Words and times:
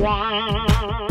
Welcome. 0.00 1.07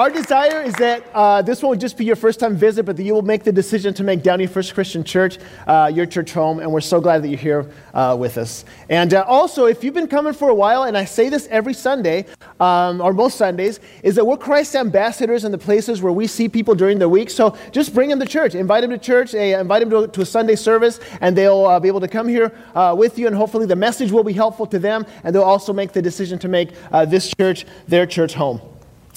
Our 0.00 0.08
desire 0.08 0.62
is 0.62 0.72
that 0.76 1.04
uh, 1.12 1.42
this 1.42 1.62
won't 1.62 1.78
just 1.78 1.98
be 1.98 2.06
your 2.06 2.16
first 2.16 2.40
time 2.40 2.56
visit, 2.56 2.86
but 2.86 2.96
that 2.96 3.02
you 3.02 3.12
will 3.12 3.20
make 3.20 3.44
the 3.44 3.52
decision 3.52 3.92
to 3.92 4.02
make 4.02 4.22
Downey 4.22 4.46
First 4.46 4.72
Christian 4.72 5.04
Church 5.04 5.36
uh, 5.66 5.92
your 5.92 6.06
church 6.06 6.32
home. 6.32 6.58
And 6.58 6.72
we're 6.72 6.80
so 6.80 7.02
glad 7.02 7.22
that 7.22 7.28
you're 7.28 7.38
here 7.38 7.70
uh, 7.92 8.16
with 8.18 8.38
us. 8.38 8.64
And 8.88 9.12
uh, 9.12 9.26
also, 9.28 9.66
if 9.66 9.84
you've 9.84 9.92
been 9.92 10.08
coming 10.08 10.32
for 10.32 10.48
a 10.48 10.54
while, 10.54 10.84
and 10.84 10.96
I 10.96 11.04
say 11.04 11.28
this 11.28 11.46
every 11.50 11.74
Sunday, 11.74 12.24
um, 12.60 13.02
or 13.02 13.12
most 13.12 13.36
Sundays, 13.36 13.78
is 14.02 14.14
that 14.14 14.24
we're 14.24 14.38
Christ 14.38 14.74
ambassadors 14.74 15.44
in 15.44 15.52
the 15.52 15.58
places 15.58 16.00
where 16.00 16.14
we 16.14 16.26
see 16.26 16.48
people 16.48 16.74
during 16.74 16.98
the 16.98 17.08
week. 17.08 17.28
So 17.28 17.54
just 17.70 17.92
bring 17.92 18.08
them 18.08 18.20
to 18.20 18.26
church. 18.26 18.54
Invite 18.54 18.80
them 18.80 18.92
to 18.92 18.98
church, 18.98 19.34
uh, 19.34 19.38
invite 19.38 19.80
them 19.80 19.90
to, 19.90 20.08
to, 20.08 20.22
a 20.22 20.26
Sunday 20.26 20.56
service, 20.56 20.98
and 21.20 21.36
they'll 21.36 21.66
uh, 21.66 21.78
be 21.78 21.88
able 21.88 22.00
to 22.00 22.08
come 22.08 22.26
here 22.26 22.50
with 22.96 23.18
you. 23.18 23.26
And 23.26 23.36
hopefully, 23.36 23.66
the 23.66 23.76
message 23.76 24.10
will 24.12 24.24
be 24.24 24.32
helpful 24.32 24.64
to 24.68 24.78
them, 24.78 25.04
and 25.24 25.34
they'll 25.34 25.42
also 25.42 25.74
make 25.74 25.92
the 25.92 26.00
decision 26.00 26.38
to 26.38 26.48
make 26.48 26.70
this 27.06 27.34
church 27.38 27.66
their 27.86 28.06
church 28.06 28.32
home. 28.32 28.62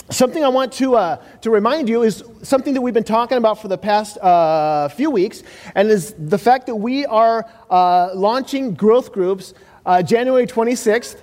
Something 0.09 0.43
I 0.43 0.49
want 0.49 0.73
to, 0.73 0.95
uh, 0.95 1.23
to 1.41 1.49
remind 1.49 1.87
you 1.87 2.03
is 2.03 2.25
something 2.41 2.73
that 2.73 2.81
we've 2.81 2.93
been 2.93 3.05
talking 3.05 3.37
about 3.37 3.61
for 3.61 3.69
the 3.69 3.77
past 3.77 4.17
uh, 4.17 4.89
few 4.89 5.09
weeks, 5.09 5.43
and 5.75 5.89
is 5.89 6.13
the 6.17 6.37
fact 6.37 6.67
that 6.67 6.75
we 6.75 7.05
are 7.05 7.49
uh, 7.69 8.09
launching 8.13 8.73
growth 8.73 9.13
groups 9.13 9.53
uh, 9.85 10.03
January 10.03 10.45
26th 10.45 11.21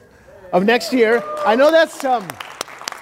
of 0.54 0.64
next 0.64 0.94
year. 0.94 1.22
I 1.44 1.56
know 1.56 1.70
that's, 1.70 2.04
um, 2.04 2.26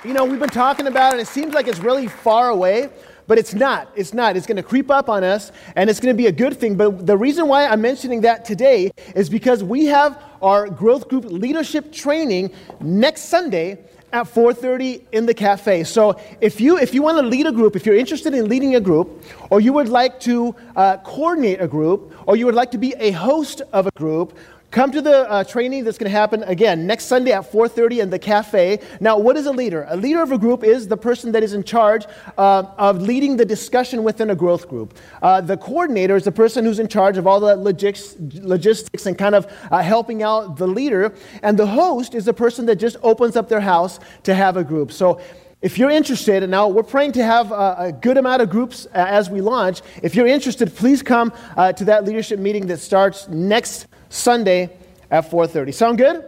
you 0.04 0.12
know, 0.14 0.24
we've 0.24 0.40
been 0.40 0.48
talking 0.48 0.88
about 0.88 1.10
it, 1.10 1.20
and 1.20 1.22
it 1.22 1.28
seems 1.30 1.54
like 1.54 1.68
it's 1.68 1.78
really 1.78 2.08
far 2.08 2.48
away, 2.50 2.90
but 3.28 3.38
it's 3.38 3.54
not. 3.54 3.88
It's 3.94 4.12
not. 4.12 4.36
It's 4.36 4.46
going 4.46 4.56
to 4.56 4.64
creep 4.64 4.90
up 4.90 5.08
on 5.08 5.22
us, 5.22 5.52
and 5.76 5.88
it's 5.88 6.00
going 6.00 6.12
to 6.12 6.18
be 6.18 6.26
a 6.26 6.32
good 6.32 6.58
thing. 6.58 6.76
But 6.76 7.06
the 7.06 7.16
reason 7.16 7.46
why 7.46 7.66
I'm 7.66 7.80
mentioning 7.80 8.22
that 8.22 8.44
today 8.44 8.90
is 9.14 9.30
because 9.30 9.62
we 9.62 9.86
have 9.86 10.20
our 10.42 10.68
growth 10.68 11.08
group 11.08 11.24
leadership 11.26 11.92
training 11.92 12.50
next 12.80 13.26
Sunday 13.26 13.78
at 14.12 14.26
4.30 14.26 15.02
in 15.12 15.26
the 15.26 15.34
cafe. 15.34 15.84
So 15.84 16.18
if 16.40 16.60
you 16.60 16.78
if 16.78 16.94
you 16.94 17.02
want 17.02 17.18
to 17.18 17.22
lead 17.22 17.46
a 17.46 17.52
group 17.52 17.76
if 17.76 17.84
you're 17.84 17.96
interested 17.96 18.34
in 18.34 18.48
leading 18.48 18.74
a 18.76 18.80
group 18.80 19.22
or 19.50 19.60
you 19.60 19.72
would 19.72 19.88
like 19.88 20.18
to 20.20 20.54
uh, 20.76 20.96
coordinate 20.98 21.60
a 21.60 21.68
group 21.68 22.14
or 22.26 22.36
you 22.36 22.46
would 22.46 22.54
like 22.54 22.70
to 22.70 22.78
be 22.78 22.94
a 22.98 23.10
host 23.10 23.62
of 23.72 23.86
a 23.86 23.90
group 23.92 24.36
Come 24.70 24.92
to 24.92 25.00
the 25.00 25.30
uh, 25.30 25.44
training 25.44 25.84
that's 25.84 25.96
going 25.96 26.12
to 26.12 26.16
happen 26.16 26.42
again 26.42 26.86
next 26.86 27.06
Sunday 27.06 27.32
at 27.32 27.50
4:30 27.50 28.00
in 28.00 28.10
the 28.10 28.18
cafe. 28.18 28.80
Now, 29.00 29.18
what 29.18 29.38
is 29.38 29.46
a 29.46 29.50
leader? 29.50 29.86
A 29.88 29.96
leader 29.96 30.20
of 30.20 30.30
a 30.30 30.36
group 30.36 30.62
is 30.62 30.88
the 30.88 30.96
person 30.96 31.32
that 31.32 31.42
is 31.42 31.54
in 31.54 31.64
charge 31.64 32.04
uh, 32.36 32.64
of 32.76 33.00
leading 33.00 33.38
the 33.38 33.46
discussion 33.46 34.02
within 34.02 34.28
a 34.28 34.34
growth 34.34 34.68
group. 34.68 34.92
Uh, 35.22 35.40
the 35.40 35.56
coordinator 35.56 36.16
is 36.16 36.24
the 36.24 36.32
person 36.32 36.66
who's 36.66 36.80
in 36.80 36.86
charge 36.86 37.16
of 37.16 37.26
all 37.26 37.40
the 37.40 37.56
logistics 37.56 39.06
and 39.06 39.16
kind 39.16 39.34
of 39.34 39.50
uh, 39.70 39.80
helping 39.80 40.22
out 40.22 40.58
the 40.58 40.66
leader, 40.66 41.14
and 41.42 41.58
the 41.58 41.66
host 41.66 42.14
is 42.14 42.26
the 42.26 42.34
person 42.34 42.66
that 42.66 42.76
just 42.76 42.98
opens 43.02 43.36
up 43.36 43.48
their 43.48 43.62
house 43.62 43.98
to 44.24 44.34
have 44.34 44.56
a 44.56 44.64
group. 44.64 44.92
So. 44.92 45.20
If 45.60 45.76
you're 45.76 45.90
interested, 45.90 46.44
and 46.44 46.52
now 46.52 46.68
we're 46.68 46.84
praying 46.84 47.12
to 47.14 47.24
have 47.24 47.50
a, 47.50 47.92
good 48.00 48.16
amount 48.16 48.42
of 48.42 48.48
groups 48.48 48.86
uh, 48.86 48.90
as 48.94 49.28
we 49.28 49.40
launch. 49.40 49.82
If 50.04 50.14
you're 50.14 50.28
interested, 50.28 50.72
please 50.72 51.02
come 51.02 51.32
uh, 51.56 51.72
to 51.72 51.84
that 51.86 52.04
leadership 52.04 52.38
meeting 52.38 52.68
that 52.68 52.78
starts 52.78 53.26
next 53.26 53.88
Sunday 54.08 54.70
at 55.10 55.30
4:30. 55.30 55.72
Sound 55.72 55.98
good? 55.98 56.24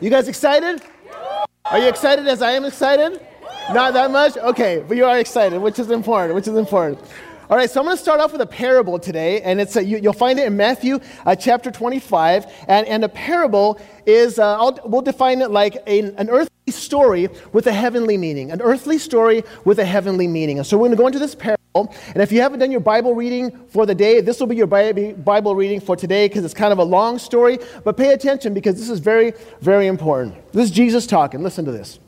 You 0.00 0.10
guys 0.10 0.28
excited? 0.28 0.82
Are 1.64 1.78
you 1.78 1.88
excited 1.88 2.26
as 2.28 2.42
I 2.42 2.52
am 2.52 2.64
excited? 2.64 3.20
Not 3.72 3.94
that 3.94 4.10
much? 4.10 4.36
Okay, 4.36 4.84
but 4.86 4.96
you 4.96 5.04
are 5.04 5.18
excited, 5.18 5.60
which 5.60 5.78
is 5.78 5.90
important, 5.90 6.34
which 6.34 6.46
is 6.46 6.56
important. 6.56 7.00
All 7.48 7.56
right, 7.56 7.70
so 7.70 7.78
I'm 7.78 7.86
going 7.86 7.96
to 7.96 8.02
start 8.02 8.18
off 8.18 8.32
with 8.32 8.40
a 8.40 8.46
parable 8.46 8.98
today, 8.98 9.40
and 9.42 9.60
it's 9.60 9.76
a, 9.76 9.84
you, 9.84 10.00
will 10.00 10.12
find 10.12 10.36
it 10.40 10.46
in 10.46 10.56
Matthew 10.56 10.98
uh, 11.24 11.36
chapter 11.36 11.70
25. 11.70 12.44
And, 12.66 12.88
and 12.88 13.04
a 13.04 13.08
parable 13.08 13.80
is, 14.04 14.40
uh, 14.40 14.72
we'll 14.84 15.00
define 15.00 15.40
it 15.40 15.52
like 15.52 15.76
a, 15.86 16.00
an 16.16 16.28
earthly 16.28 16.72
story 16.72 17.28
with 17.52 17.68
a 17.68 17.72
heavenly 17.72 18.18
meaning, 18.18 18.50
an 18.50 18.60
earthly 18.60 18.98
story 18.98 19.44
with 19.64 19.78
a 19.78 19.84
heavenly 19.84 20.26
meaning. 20.26 20.58
And 20.58 20.66
so 20.66 20.76
we're 20.76 20.88
going 20.88 20.96
to 20.96 20.96
go 20.96 21.06
into 21.06 21.20
this 21.20 21.36
parable. 21.36 21.94
And 22.08 22.20
if 22.20 22.32
you 22.32 22.40
haven't 22.40 22.58
done 22.58 22.72
your 22.72 22.80
Bible 22.80 23.14
reading 23.14 23.52
for 23.68 23.86
the 23.86 23.94
day, 23.94 24.20
this 24.20 24.40
will 24.40 24.48
be 24.48 24.56
your 24.56 24.66
Bible 24.66 25.54
reading 25.54 25.80
for 25.80 25.94
today 25.94 26.26
because 26.26 26.44
it's 26.44 26.54
kind 26.54 26.72
of 26.72 26.80
a 26.80 26.84
long 26.84 27.16
story. 27.16 27.60
But 27.84 27.96
pay 27.96 28.12
attention 28.12 28.54
because 28.54 28.74
this 28.74 28.90
is 28.90 28.98
very, 28.98 29.34
very 29.60 29.86
important. 29.86 30.34
This 30.50 30.64
is 30.64 30.70
Jesus 30.72 31.06
talking. 31.06 31.44
Listen 31.44 31.64
to 31.64 31.70
this. 31.70 32.00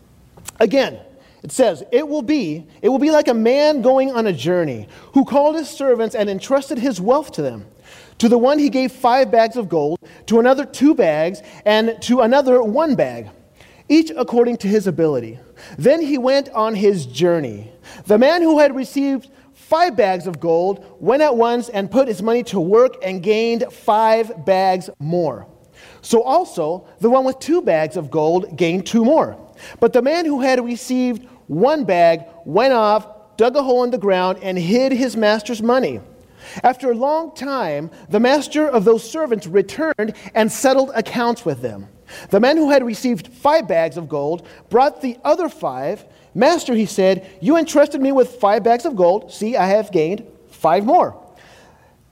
Again, 0.59 0.99
it 1.43 1.53
says, 1.53 1.83
It 1.93 2.09
will 2.09 2.23
be, 2.23 2.67
it 2.83 2.89
will 2.89 2.99
be 2.99 3.11
like 3.11 3.29
a 3.29 3.35
man 3.35 3.83
going 3.83 4.11
on 4.11 4.27
a 4.27 4.33
journey 4.33 4.89
who 5.15 5.25
called 5.25 5.57
his 5.57 5.69
servants 5.69 6.15
and 6.15 6.29
entrusted 6.29 6.79
his 6.79 7.01
wealth 7.01 7.33
to 7.33 7.43
them. 7.43 7.67
To 8.19 8.29
the 8.29 8.39
one 8.39 8.59
he 8.59 8.69
gave 8.69 8.91
five 8.91 9.31
bags 9.31 9.57
of 9.57 9.69
gold, 9.69 9.99
to 10.27 10.41
another 10.41 10.65
two 10.65 10.95
bags, 10.95 11.41
and 11.65 12.01
to 12.03 12.21
another 12.21 12.63
one 12.63 12.97
bag, 12.97 13.31
each 13.89 14.11
according 14.17 14.57
to 14.59 14.69
his 14.69 14.87
ability. 14.87 15.39
Then 15.79 16.03
he 16.03 16.19
went 16.19 16.49
on 16.51 16.75
his 16.75 17.07
journey. 17.07 17.71
The 18.07 18.19
man 18.19 18.43
who 18.43 18.59
had 18.59 18.75
received 18.75 19.31
five 19.55 19.97
bags 19.97 20.27
of 20.27 20.41
gold 20.41 20.85
went 20.99 21.23
at 21.23 21.37
once 21.37 21.69
and 21.69 21.91
put 21.91 22.09
his 22.09 22.23
money 22.23 22.43
to 22.45 22.59
work 22.59 22.97
and 23.03 23.23
gained 23.23 23.73
five 23.73 24.45
bags 24.45 24.91
more. 24.99 25.47
So 26.03 26.23
also, 26.23 26.89
the 27.01 27.11
one 27.11 27.25
with 27.25 27.39
two 27.39 27.63
bags 27.63 27.97
of 27.97 28.11
gold 28.11 28.57
gained 28.57 28.87
two 28.87 29.05
more. 29.05 29.39
But 29.81 29.93
the 29.93 30.03
man 30.03 30.25
who 30.25 30.41
had 30.41 30.65
received 30.65 31.27
one 31.47 31.85
bag 31.85 32.25
went 32.45 32.73
off, 32.73 33.37
dug 33.37 33.57
a 33.57 33.63
hole 33.63 33.85
in 33.85 33.91
the 33.91 33.99
ground, 33.99 34.39
and 34.43 34.59
hid 34.59 34.93
his 34.93 35.17
master's 35.17 35.63
money. 35.63 36.01
After 36.63 36.91
a 36.91 36.95
long 36.95 37.35
time, 37.35 37.91
the 38.09 38.21
master 38.21 38.69
of 38.69 38.85
those 38.85 39.09
servants 39.09 39.47
returned 39.47 40.15
and 40.35 40.51
settled 40.51 40.91
accounts 40.95 41.45
with 41.45 41.63
them. 41.63 41.89
The 42.31 42.41
man 42.41 42.57
who 42.57 42.71
had 42.71 42.85
received 42.85 43.29
five 43.29 43.69
bags 43.69 43.97
of 43.97 44.09
gold 44.09 44.47
brought 44.71 45.03
the 45.03 45.19
other 45.25 45.49
five. 45.49 46.05
Master, 46.35 46.75
he 46.75 46.87
said, 46.87 47.29
You 47.41 47.57
entrusted 47.57 48.01
me 48.01 48.13
with 48.13 48.37
five 48.37 48.63
bags 48.63 48.87
of 48.87 48.97
gold. 48.97 49.33
See, 49.33 49.57
I 49.57 49.67
have 49.67 49.93
gained 49.93 50.25
five 50.51 50.85
more. 50.85 51.23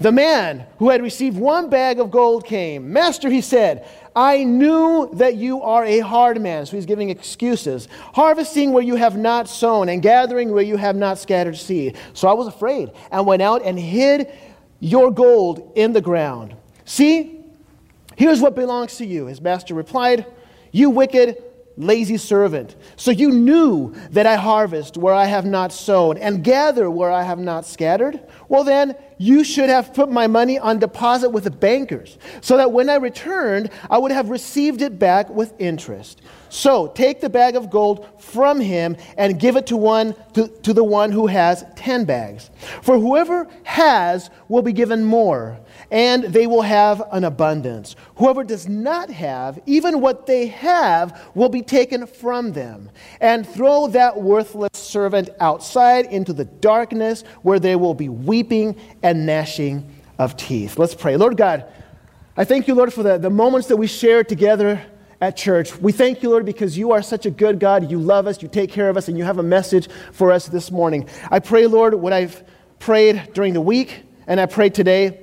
The 0.00 0.12
man 0.12 0.64
who 0.78 0.90
had 0.90 1.02
received 1.02 1.36
one 1.36 1.70
bag 1.70 1.98
of 1.98 2.10
gold 2.10 2.44
came. 2.44 2.92
Master, 2.92 3.28
he 3.28 3.40
said, 3.40 3.86
I 4.14 4.44
knew 4.44 5.10
that 5.14 5.36
you 5.36 5.60
are 5.62 5.84
a 5.84 5.98
hard 6.00 6.40
man. 6.40 6.66
So 6.66 6.76
he's 6.76 6.86
giving 6.86 7.10
excuses. 7.10 7.88
Harvesting 8.14 8.72
where 8.72 8.82
you 8.82 8.94
have 8.94 9.16
not 9.16 9.48
sown 9.48 9.88
and 9.88 10.00
gathering 10.00 10.52
where 10.52 10.62
you 10.62 10.76
have 10.76 10.94
not 10.94 11.18
scattered 11.18 11.56
seed. 11.56 11.96
So 12.14 12.28
I 12.28 12.32
was 12.32 12.46
afraid 12.46 12.92
and 13.10 13.26
went 13.26 13.42
out 13.42 13.62
and 13.64 13.78
hid 13.78 14.32
your 14.78 15.10
gold 15.10 15.72
in 15.74 15.92
the 15.92 16.00
ground. 16.00 16.54
See, 16.84 17.44
here's 18.16 18.40
what 18.40 18.54
belongs 18.54 18.96
to 18.98 19.06
you. 19.06 19.26
His 19.26 19.40
master 19.40 19.74
replied, 19.74 20.26
You 20.70 20.90
wicked 20.90 21.42
lazy 21.76 22.16
servant. 22.16 22.76
So 22.96 23.10
you 23.10 23.30
knew 23.30 23.94
that 24.10 24.26
I 24.26 24.36
harvest 24.36 24.96
where 24.96 25.14
I 25.14 25.26
have 25.26 25.44
not 25.44 25.72
sown 25.72 26.18
and 26.18 26.42
gather 26.44 26.90
where 26.90 27.10
I 27.10 27.22
have 27.22 27.38
not 27.38 27.66
scattered. 27.66 28.20
Well, 28.48 28.64
then, 28.64 28.96
You 29.18 29.44
should 29.44 29.68
have 29.68 29.92
put 29.92 30.10
my 30.10 30.28
money 30.28 30.58
on 30.58 30.78
deposit 30.78 31.30
with 31.30 31.44
the 31.44 31.50
bankers, 31.50 32.16
so 32.40 32.56
that 32.56 32.72
when 32.72 32.88
I 32.88 32.94
returned, 32.94 33.70
I 33.90 33.98
would 33.98 34.12
have 34.12 34.30
received 34.30 34.80
it 34.80 34.98
back 34.98 35.28
with 35.28 35.52
interest. 35.58 36.22
So 36.50 36.88
take 36.88 37.20
the 37.20 37.28
bag 37.28 37.56
of 37.56 37.70
gold 37.70 38.06
from 38.18 38.60
him 38.60 38.96
and 39.16 39.38
give 39.38 39.56
it 39.56 39.66
to 39.66 39.76
one 39.76 40.14
to, 40.34 40.48
to 40.48 40.72
the 40.72 40.84
one 40.84 41.12
who 41.12 41.26
has 41.26 41.64
ten 41.76 42.04
bags. 42.04 42.50
For 42.82 42.98
whoever 42.98 43.48
has 43.64 44.30
will 44.48 44.62
be 44.62 44.72
given 44.72 45.04
more, 45.04 45.58
and 45.90 46.24
they 46.24 46.46
will 46.46 46.62
have 46.62 47.02
an 47.12 47.24
abundance. 47.24 47.96
Whoever 48.16 48.44
does 48.44 48.68
not 48.68 49.10
have, 49.10 49.60
even 49.66 50.00
what 50.00 50.26
they 50.26 50.46
have 50.48 51.20
will 51.34 51.48
be 51.48 51.62
taken 51.62 52.06
from 52.06 52.52
them. 52.52 52.90
And 53.20 53.46
throw 53.46 53.88
that 53.88 54.20
worthless 54.20 54.70
servant 54.74 55.30
outside 55.40 56.06
into 56.06 56.32
the 56.32 56.44
darkness 56.44 57.22
where 57.42 57.58
there 57.58 57.78
will 57.78 57.94
be 57.94 58.08
weeping 58.08 58.76
and 59.02 59.26
gnashing 59.26 59.94
of 60.18 60.36
teeth. 60.36 60.78
Let's 60.78 60.94
pray. 60.94 61.16
Lord 61.16 61.36
God, 61.36 61.64
I 62.36 62.44
thank 62.44 62.68
you, 62.68 62.74
Lord, 62.74 62.92
for 62.92 63.02
the, 63.02 63.18
the 63.18 63.30
moments 63.30 63.68
that 63.68 63.76
we 63.76 63.86
share 63.86 64.24
together 64.24 64.80
at 65.20 65.36
church. 65.36 65.76
We 65.78 65.92
thank 65.92 66.22
you, 66.22 66.30
Lord, 66.30 66.46
because 66.46 66.78
you 66.78 66.92
are 66.92 67.02
such 67.02 67.26
a 67.26 67.30
good 67.30 67.58
God. 67.58 67.90
You 67.90 67.98
love 67.98 68.26
us, 68.26 68.42
you 68.42 68.48
take 68.48 68.70
care 68.70 68.88
of 68.88 68.96
us, 68.96 69.08
and 69.08 69.18
you 69.18 69.24
have 69.24 69.38
a 69.38 69.42
message 69.42 69.88
for 70.12 70.30
us 70.30 70.46
this 70.46 70.70
morning. 70.70 71.08
I 71.30 71.40
pray, 71.40 71.66
Lord, 71.66 71.94
what 71.94 72.12
I've 72.12 72.42
prayed 72.78 73.30
during 73.34 73.54
the 73.54 73.60
week, 73.60 74.04
and 74.26 74.40
I 74.40 74.46
pray 74.46 74.70
today, 74.70 75.20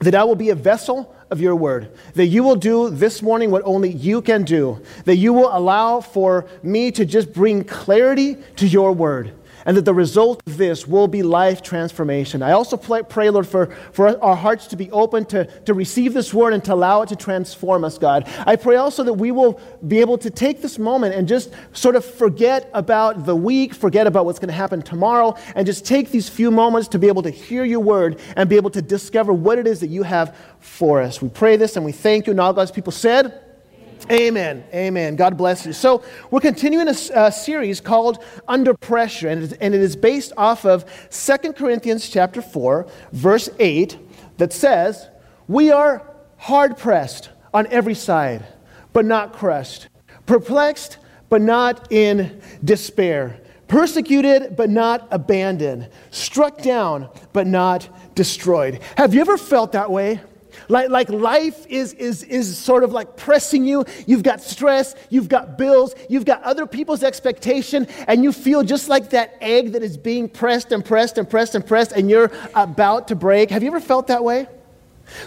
that 0.00 0.14
I 0.14 0.24
will 0.24 0.34
be 0.34 0.50
a 0.50 0.54
vessel 0.54 1.14
of 1.30 1.40
your 1.40 1.54
word. 1.54 1.96
That 2.14 2.26
you 2.26 2.42
will 2.42 2.56
do 2.56 2.90
this 2.90 3.22
morning 3.22 3.50
what 3.50 3.62
only 3.64 3.90
you 3.90 4.20
can 4.20 4.42
do. 4.42 4.82
That 5.04 5.16
you 5.16 5.32
will 5.32 5.56
allow 5.56 6.00
for 6.00 6.46
me 6.62 6.90
to 6.92 7.04
just 7.04 7.32
bring 7.32 7.64
clarity 7.64 8.36
to 8.56 8.66
your 8.66 8.92
word 8.92 9.32
and 9.66 9.76
that 9.76 9.84
the 9.84 9.94
result 9.94 10.42
of 10.46 10.56
this 10.56 10.86
will 10.86 11.08
be 11.08 11.22
life 11.22 11.62
transformation. 11.62 12.42
I 12.42 12.52
also 12.52 12.76
pray, 12.76 13.30
Lord, 13.30 13.46
for, 13.46 13.66
for 13.92 14.22
our 14.22 14.36
hearts 14.36 14.66
to 14.68 14.76
be 14.76 14.90
open 14.90 15.24
to, 15.26 15.44
to 15.62 15.74
receive 15.74 16.14
this 16.14 16.32
word 16.32 16.52
and 16.52 16.64
to 16.64 16.74
allow 16.74 17.02
it 17.02 17.08
to 17.10 17.16
transform 17.16 17.84
us, 17.84 17.98
God. 17.98 18.28
I 18.46 18.56
pray 18.56 18.76
also 18.76 19.04
that 19.04 19.14
we 19.14 19.30
will 19.30 19.60
be 19.86 20.00
able 20.00 20.18
to 20.18 20.30
take 20.30 20.62
this 20.62 20.78
moment 20.78 21.14
and 21.14 21.28
just 21.28 21.52
sort 21.72 21.96
of 21.96 22.04
forget 22.04 22.70
about 22.74 23.26
the 23.26 23.36
week, 23.36 23.74
forget 23.74 24.06
about 24.06 24.24
what's 24.24 24.38
going 24.38 24.48
to 24.48 24.54
happen 24.54 24.82
tomorrow, 24.82 25.36
and 25.54 25.66
just 25.66 25.86
take 25.86 26.10
these 26.10 26.28
few 26.28 26.50
moments 26.50 26.88
to 26.88 26.98
be 26.98 27.08
able 27.08 27.22
to 27.22 27.30
hear 27.30 27.64
your 27.64 27.80
word 27.80 28.20
and 28.36 28.48
be 28.48 28.56
able 28.56 28.70
to 28.70 28.82
discover 28.82 29.32
what 29.32 29.58
it 29.58 29.66
is 29.66 29.80
that 29.80 29.88
you 29.88 30.02
have 30.02 30.36
for 30.60 31.00
us. 31.02 31.20
We 31.20 31.28
pray 31.28 31.56
this 31.56 31.76
and 31.76 31.84
we 31.84 31.92
thank 31.92 32.26
you. 32.26 32.32
And 32.32 32.40
all 32.40 32.52
God's 32.52 32.70
people 32.70 32.92
said, 32.92 33.51
Amen. 34.10 34.64
Amen. 34.74 35.16
God 35.16 35.36
bless 35.36 35.64
you. 35.64 35.72
So, 35.72 36.02
we're 36.30 36.40
continuing 36.40 36.88
a, 36.88 36.94
a 37.14 37.32
series 37.32 37.80
called 37.80 38.24
Under 38.48 38.74
Pressure, 38.74 39.28
and 39.28 39.56
and 39.60 39.74
it 39.74 39.80
is 39.80 39.94
based 39.96 40.32
off 40.36 40.64
of 40.64 40.84
2 41.10 41.52
Corinthians 41.52 42.08
chapter 42.08 42.42
4, 42.42 42.86
verse 43.12 43.48
8, 43.58 43.98
that 44.38 44.52
says, 44.52 45.08
We 45.46 45.70
are 45.70 46.06
hard 46.36 46.76
pressed 46.76 47.30
on 47.54 47.66
every 47.68 47.94
side, 47.94 48.44
but 48.92 49.04
not 49.04 49.32
crushed, 49.32 49.88
perplexed, 50.26 50.98
but 51.28 51.40
not 51.40 51.92
in 51.92 52.42
despair, 52.64 53.40
persecuted, 53.68 54.56
but 54.56 54.68
not 54.68 55.06
abandoned, 55.10 55.88
struck 56.10 56.60
down, 56.60 57.08
but 57.32 57.46
not 57.46 57.88
destroyed. 58.14 58.80
Have 58.96 59.14
you 59.14 59.20
ever 59.20 59.38
felt 59.38 59.72
that 59.72 59.90
way? 59.90 60.20
Like, 60.68 60.90
like 60.90 61.08
life 61.08 61.66
is, 61.68 61.92
is, 61.94 62.22
is 62.24 62.56
sort 62.56 62.84
of 62.84 62.92
like 62.92 63.16
pressing 63.16 63.64
you. 63.64 63.84
You've 64.06 64.22
got 64.22 64.40
stress, 64.40 64.94
you've 65.10 65.28
got 65.28 65.58
bills, 65.58 65.94
you've 66.08 66.24
got 66.24 66.42
other 66.42 66.66
people's 66.66 67.02
expectation, 67.02 67.86
and 68.06 68.22
you 68.22 68.32
feel 68.32 68.62
just 68.62 68.88
like 68.88 69.10
that 69.10 69.36
egg 69.40 69.72
that 69.72 69.82
is 69.82 69.96
being 69.96 70.28
pressed 70.28 70.72
and 70.72 70.84
pressed 70.84 71.18
and 71.18 71.28
pressed 71.28 71.54
and 71.54 71.66
pressed, 71.66 71.92
and 71.92 72.08
you're 72.10 72.30
about 72.54 73.08
to 73.08 73.14
break. 73.14 73.50
Have 73.50 73.62
you 73.62 73.68
ever 73.68 73.80
felt 73.80 74.06
that 74.08 74.24
way? 74.24 74.46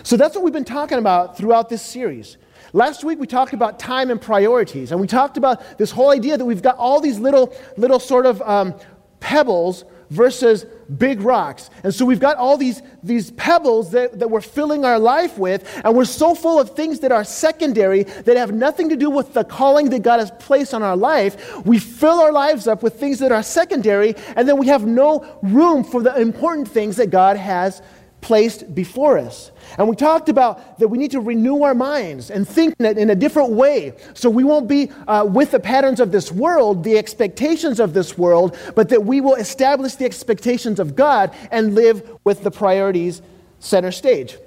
So 0.04 0.18
that's 0.18 0.36
what 0.36 0.44
we've 0.44 0.54
been 0.54 0.66
talking 0.66 0.98
about 0.98 1.38
throughout 1.38 1.70
this 1.70 1.82
series. 1.82 2.38
Last 2.74 3.04
week 3.04 3.20
we 3.20 3.28
talked 3.28 3.54
about 3.54 3.80
time 3.80 4.12
and 4.12 4.22
priorities, 4.22 4.92
and 4.92 5.00
we 5.00 5.08
talked 5.08 5.38
about 5.38 5.78
this 5.78 5.92
whole 5.92 6.10
idea 6.10 6.38
that 6.38 6.46
we've 6.46 6.62
got 6.62 6.78
all 6.78 7.00
these 7.00 7.20
little, 7.20 7.54
little 7.78 8.00
sort 8.00 8.26
of 8.26 8.42
um, 8.42 8.76
pebbles 9.20 9.86
versus 10.10 10.66
big 10.98 11.22
rocks. 11.22 11.70
And 11.84 11.94
so 11.94 12.06
we've 12.06 12.20
got 12.20 12.38
all 12.38 12.58
these, 12.58 12.82
these 13.02 13.32
pebbles 13.32 13.92
that, 13.92 14.20
that 14.20 14.30
we're 14.30 14.42
filling 14.42 14.86
our 14.86 15.00
life 15.00 15.38
with, 15.38 15.82
and 15.84 15.96
we're 15.96 16.06
so 16.06 16.36
full 16.36 16.60
of 16.60 16.76
things 16.76 17.00
that 17.00 17.12
are 17.12 17.24
secondary 17.24 18.04
that 18.04 18.38
have 18.38 18.52
nothing 18.52 18.90
to 18.90 18.96
do 18.96 19.10
with 19.10 19.34
the 19.34 19.44
calling 19.44 19.90
that 19.90 20.04
God 20.04 20.20
has 20.20 20.32
placed 20.40 20.74
on 20.74 20.84
our 20.84 20.98
life. 20.98 21.66
We 21.66 21.80
fill 21.80 22.20
our 22.20 22.32
lives 22.32 22.68
up 22.68 22.84
with 22.84 23.00
things 23.00 23.20
that 23.20 23.32
are 23.32 23.44
secondary, 23.44 24.16
and 24.36 24.48
then 24.48 24.58
we 24.58 24.68
have 24.68 24.86
no 24.86 25.40
room 25.42 25.84
for 25.84 26.02
the 26.02 26.16
important 26.20 26.68
things 26.68 26.98
that 26.98 27.10
God 27.10 27.38
has 27.38 27.82
placed 28.26 28.74
before 28.74 29.20
us. 29.20 29.52
And 29.78 29.88
we 29.88 29.96
talked 29.96 30.30
about 30.30 30.80
that 30.80 30.88
we 30.88 30.98
need 30.98 31.12
to 31.12 31.20
renew 31.20 31.62
our 31.62 31.76
minds 31.76 32.32
and 32.32 32.48
think 32.48 32.74
in 32.80 33.12
a 33.12 33.16
different 33.16 33.52
way 33.52 33.94
so 34.16 34.32
we 34.32 34.44
won't 34.44 34.68
be 34.68 34.92
uh, 35.08 35.28
with 35.30 35.52
the 35.52 35.60
patterns 35.60 36.00
of 36.00 36.12
this 36.12 36.32
world, 36.32 36.84
the 36.84 36.98
expectations 36.98 37.80
of 37.80 37.94
this 37.94 38.18
world, 38.18 38.58
but 38.74 38.90
that 38.90 39.06
we 39.06 39.22
will 39.22 39.36
establish 39.36 39.94
the 39.94 40.06
expectations 40.06 40.80
of 40.80 40.96
God 40.96 41.36
and 41.52 41.76
live 41.76 42.18
with 42.24 42.42
the 42.42 42.50
priorities 42.50 43.22
center 43.60 43.92
stage. 43.92 44.38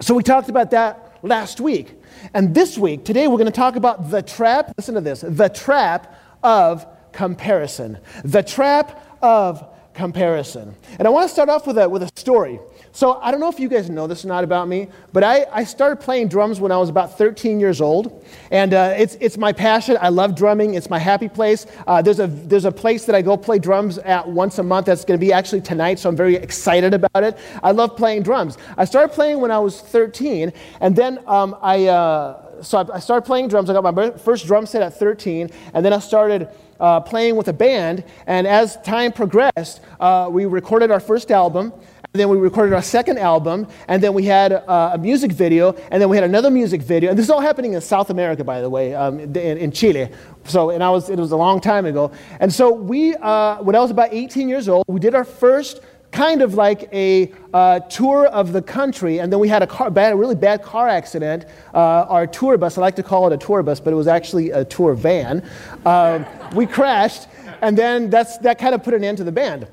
So 0.00 0.14
we 0.14 0.22
talked 0.22 0.48
about 0.48 0.70
that 0.70 1.18
last 1.22 1.60
week. 1.60 2.00
And 2.34 2.54
this 2.54 2.78
week, 2.78 3.04
today, 3.04 3.26
we're 3.26 3.38
going 3.38 3.46
to 3.46 3.50
talk 3.50 3.74
about 3.74 4.10
the 4.12 4.22
trap, 4.22 4.72
listen 4.78 4.94
to 4.94 5.00
this, 5.00 5.24
the 5.26 5.48
trap 5.48 6.14
of 6.44 6.86
comparison. 7.12 7.98
The 8.24 8.44
trap 8.44 9.18
of 9.20 9.68
comparison. 9.98 10.76
And 11.00 11.08
I 11.08 11.10
want 11.10 11.28
to 11.28 11.32
start 11.32 11.48
off 11.48 11.66
with 11.66 11.76
a, 11.76 11.88
with 11.88 12.04
a 12.04 12.10
story. 12.14 12.60
So 12.92 13.18
I 13.20 13.30
don't 13.30 13.40
know 13.40 13.48
if 13.48 13.60
you 13.60 13.68
guys 13.68 13.90
know 13.90 14.06
this 14.06 14.24
or 14.24 14.28
not 14.28 14.44
about 14.44 14.68
me, 14.68 14.88
but 15.12 15.22
I, 15.22 15.46
I 15.52 15.64
started 15.64 15.96
playing 15.96 16.28
drums 16.28 16.60
when 16.60 16.72
I 16.72 16.78
was 16.78 16.88
about 16.88 17.16
13 17.16 17.60
years 17.60 17.80
old. 17.80 18.24
And 18.50 18.74
uh, 18.74 18.94
it's, 18.96 19.16
it's 19.20 19.36
my 19.36 19.52
passion. 19.52 19.96
I 20.00 20.08
love 20.08 20.34
drumming. 20.34 20.74
It's 20.74 20.90
my 20.90 20.98
happy 20.98 21.28
place. 21.28 21.66
Uh, 21.86 22.02
there's, 22.02 22.20
a, 22.20 22.26
there's 22.26 22.64
a 22.64 22.72
place 22.72 23.04
that 23.04 23.14
I 23.14 23.22
go 23.22 23.36
play 23.36 23.58
drums 23.58 23.98
at 23.98 24.28
once 24.28 24.58
a 24.58 24.62
month 24.62 24.86
that's 24.86 25.04
going 25.04 25.18
to 25.18 25.24
be 25.24 25.32
actually 25.32 25.60
tonight, 25.60 25.98
so 25.98 26.08
I'm 26.08 26.16
very 26.16 26.36
excited 26.36 26.94
about 26.94 27.22
it. 27.22 27.38
I 27.62 27.72
love 27.72 27.96
playing 27.96 28.22
drums. 28.22 28.58
I 28.76 28.84
started 28.84 29.14
playing 29.14 29.40
when 29.40 29.50
I 29.50 29.58
was 29.58 29.80
13, 29.80 30.52
and 30.80 30.96
then 30.96 31.20
um, 31.26 31.56
I, 31.60 31.86
uh, 31.86 32.62
so 32.62 32.78
I, 32.78 32.96
I 32.96 32.98
started 33.00 33.26
playing 33.26 33.48
drums. 33.48 33.70
I 33.70 33.74
got 33.74 33.94
my 33.94 34.10
first 34.10 34.46
drum 34.46 34.66
set 34.66 34.82
at 34.82 34.98
13, 34.98 35.50
and 35.74 35.84
then 35.84 35.92
I 35.92 35.98
started 35.98 36.48
uh, 36.80 37.00
playing 37.00 37.36
with 37.36 37.48
a 37.48 37.52
band. 37.52 38.04
And 38.26 38.46
as 38.46 38.80
time 38.82 39.12
progressed, 39.12 39.80
uh, 40.00 40.28
we 40.30 40.46
recorded 40.46 40.90
our 40.90 41.00
first 41.00 41.30
album. 41.30 41.72
And 42.18 42.22
then 42.24 42.30
we 42.30 42.38
recorded 42.38 42.74
our 42.74 42.82
second 42.82 43.18
album, 43.18 43.68
and 43.86 44.02
then 44.02 44.12
we 44.12 44.24
had 44.24 44.52
uh, 44.52 44.90
a 44.94 44.98
music 44.98 45.30
video, 45.30 45.76
and 45.92 46.02
then 46.02 46.08
we 46.08 46.16
had 46.16 46.24
another 46.24 46.50
music 46.50 46.82
video. 46.82 47.10
And 47.10 47.16
this 47.16 47.26
is 47.26 47.30
all 47.30 47.40
happening 47.40 47.74
in 47.74 47.80
South 47.80 48.10
America, 48.10 48.42
by 48.42 48.60
the 48.60 48.68
way, 48.68 48.92
um, 48.92 49.20
in, 49.20 49.36
in, 49.36 49.70
Chile. 49.70 50.08
So, 50.42 50.70
and 50.70 50.82
I 50.82 50.90
was, 50.90 51.10
it 51.10 51.16
was 51.16 51.30
a 51.30 51.36
long 51.36 51.60
time 51.60 51.86
ago. 51.86 52.10
And 52.40 52.52
so 52.52 52.72
we, 52.72 53.14
uh, 53.14 53.62
when 53.62 53.76
I 53.76 53.78
was 53.78 53.92
about 53.92 54.12
18 54.12 54.48
years 54.48 54.68
old, 54.68 54.84
we 54.88 54.98
did 54.98 55.14
our 55.14 55.22
first 55.22 55.80
kind 56.10 56.42
of 56.42 56.54
like 56.54 56.92
a 56.92 57.32
uh, 57.54 57.78
tour 57.82 58.26
of 58.26 58.52
the 58.52 58.62
country, 58.62 59.20
and 59.20 59.32
then 59.32 59.38
we 59.38 59.46
had 59.46 59.62
a, 59.62 59.66
car, 59.68 59.88
bad, 59.88 60.12
a 60.12 60.16
really 60.16 60.34
bad 60.34 60.60
car 60.60 60.88
accident. 60.88 61.44
Uh, 61.72 61.78
our 62.08 62.26
tour 62.26 62.58
bus, 62.58 62.76
I 62.78 62.80
like 62.80 62.96
to 62.96 63.04
call 63.04 63.28
it 63.28 63.32
a 63.32 63.38
tour 63.38 63.62
bus, 63.62 63.78
but 63.78 63.92
it 63.92 63.96
was 63.96 64.08
actually 64.08 64.50
a 64.50 64.64
tour 64.64 64.94
van. 64.94 65.48
Uh, 65.86 66.24
we 66.52 66.66
crashed, 66.66 67.28
and 67.62 67.78
then 67.78 68.10
that's, 68.10 68.38
that 68.38 68.58
kind 68.58 68.74
of 68.74 68.82
put 68.82 68.92
an 68.92 69.04
end 69.04 69.18
to 69.18 69.24
the 69.24 69.30
band. 69.30 69.68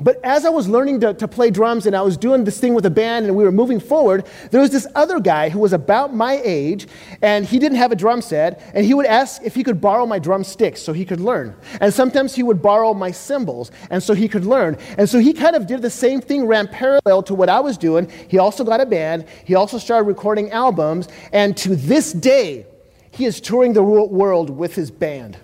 But 0.00 0.18
as 0.24 0.46
I 0.46 0.48
was 0.48 0.68
learning 0.68 1.00
to, 1.00 1.12
to, 1.12 1.28
play 1.28 1.50
drums 1.50 1.84
and 1.84 1.94
I 1.94 2.00
was 2.00 2.16
doing 2.16 2.44
this 2.44 2.58
thing 2.58 2.72
with 2.72 2.86
a 2.86 2.90
band 2.90 3.26
and 3.26 3.36
we 3.36 3.44
were 3.44 3.52
moving 3.52 3.78
forward, 3.78 4.26
there 4.50 4.60
was 4.60 4.70
this 4.70 4.86
other 4.94 5.20
guy 5.20 5.50
who 5.50 5.58
was 5.58 5.74
about 5.74 6.14
my 6.14 6.40
age 6.42 6.88
and 7.20 7.44
he 7.44 7.58
didn't 7.58 7.76
have 7.76 7.92
a 7.92 7.96
drum 7.96 8.22
set 8.22 8.62
and 8.74 8.86
he 8.86 8.94
would 8.94 9.04
ask 9.04 9.42
if 9.44 9.54
he 9.54 9.62
could 9.62 9.82
borrow 9.82 10.06
my 10.06 10.18
drumsticks 10.18 10.80
so 10.80 10.94
he 10.94 11.04
could 11.04 11.20
learn. 11.20 11.54
And 11.80 11.92
sometimes 11.92 12.34
he 12.34 12.42
would 12.42 12.62
borrow 12.62 12.94
my 12.94 13.10
cymbals 13.10 13.70
and 13.90 14.02
so 14.02 14.14
he 14.14 14.28
could 14.28 14.46
learn. 14.46 14.78
And 14.96 15.08
so 15.08 15.18
he 15.18 15.34
kind 15.34 15.54
of 15.54 15.66
did 15.66 15.82
the 15.82 15.90
same 15.90 16.22
thing, 16.22 16.46
ran 16.46 16.68
parallel 16.68 17.22
to 17.24 17.34
what 17.34 17.50
I 17.50 17.60
was 17.60 17.76
doing. 17.76 18.10
He 18.28 18.38
also 18.38 18.64
got 18.64 18.80
a 18.80 18.86
band, 18.86 19.26
he 19.44 19.54
also 19.54 19.76
started 19.76 20.06
recording 20.06 20.50
albums, 20.52 21.08
and 21.34 21.54
to 21.58 21.76
this 21.76 22.14
day, 22.14 22.66
he 23.10 23.26
is 23.26 23.42
touring 23.42 23.74
the 23.74 23.82
world 23.82 24.48
with 24.48 24.74
his 24.74 24.90
band. 24.90 25.36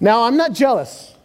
Now, 0.00 0.24
I'm 0.24 0.36
not 0.36 0.52
jealous. 0.52 1.15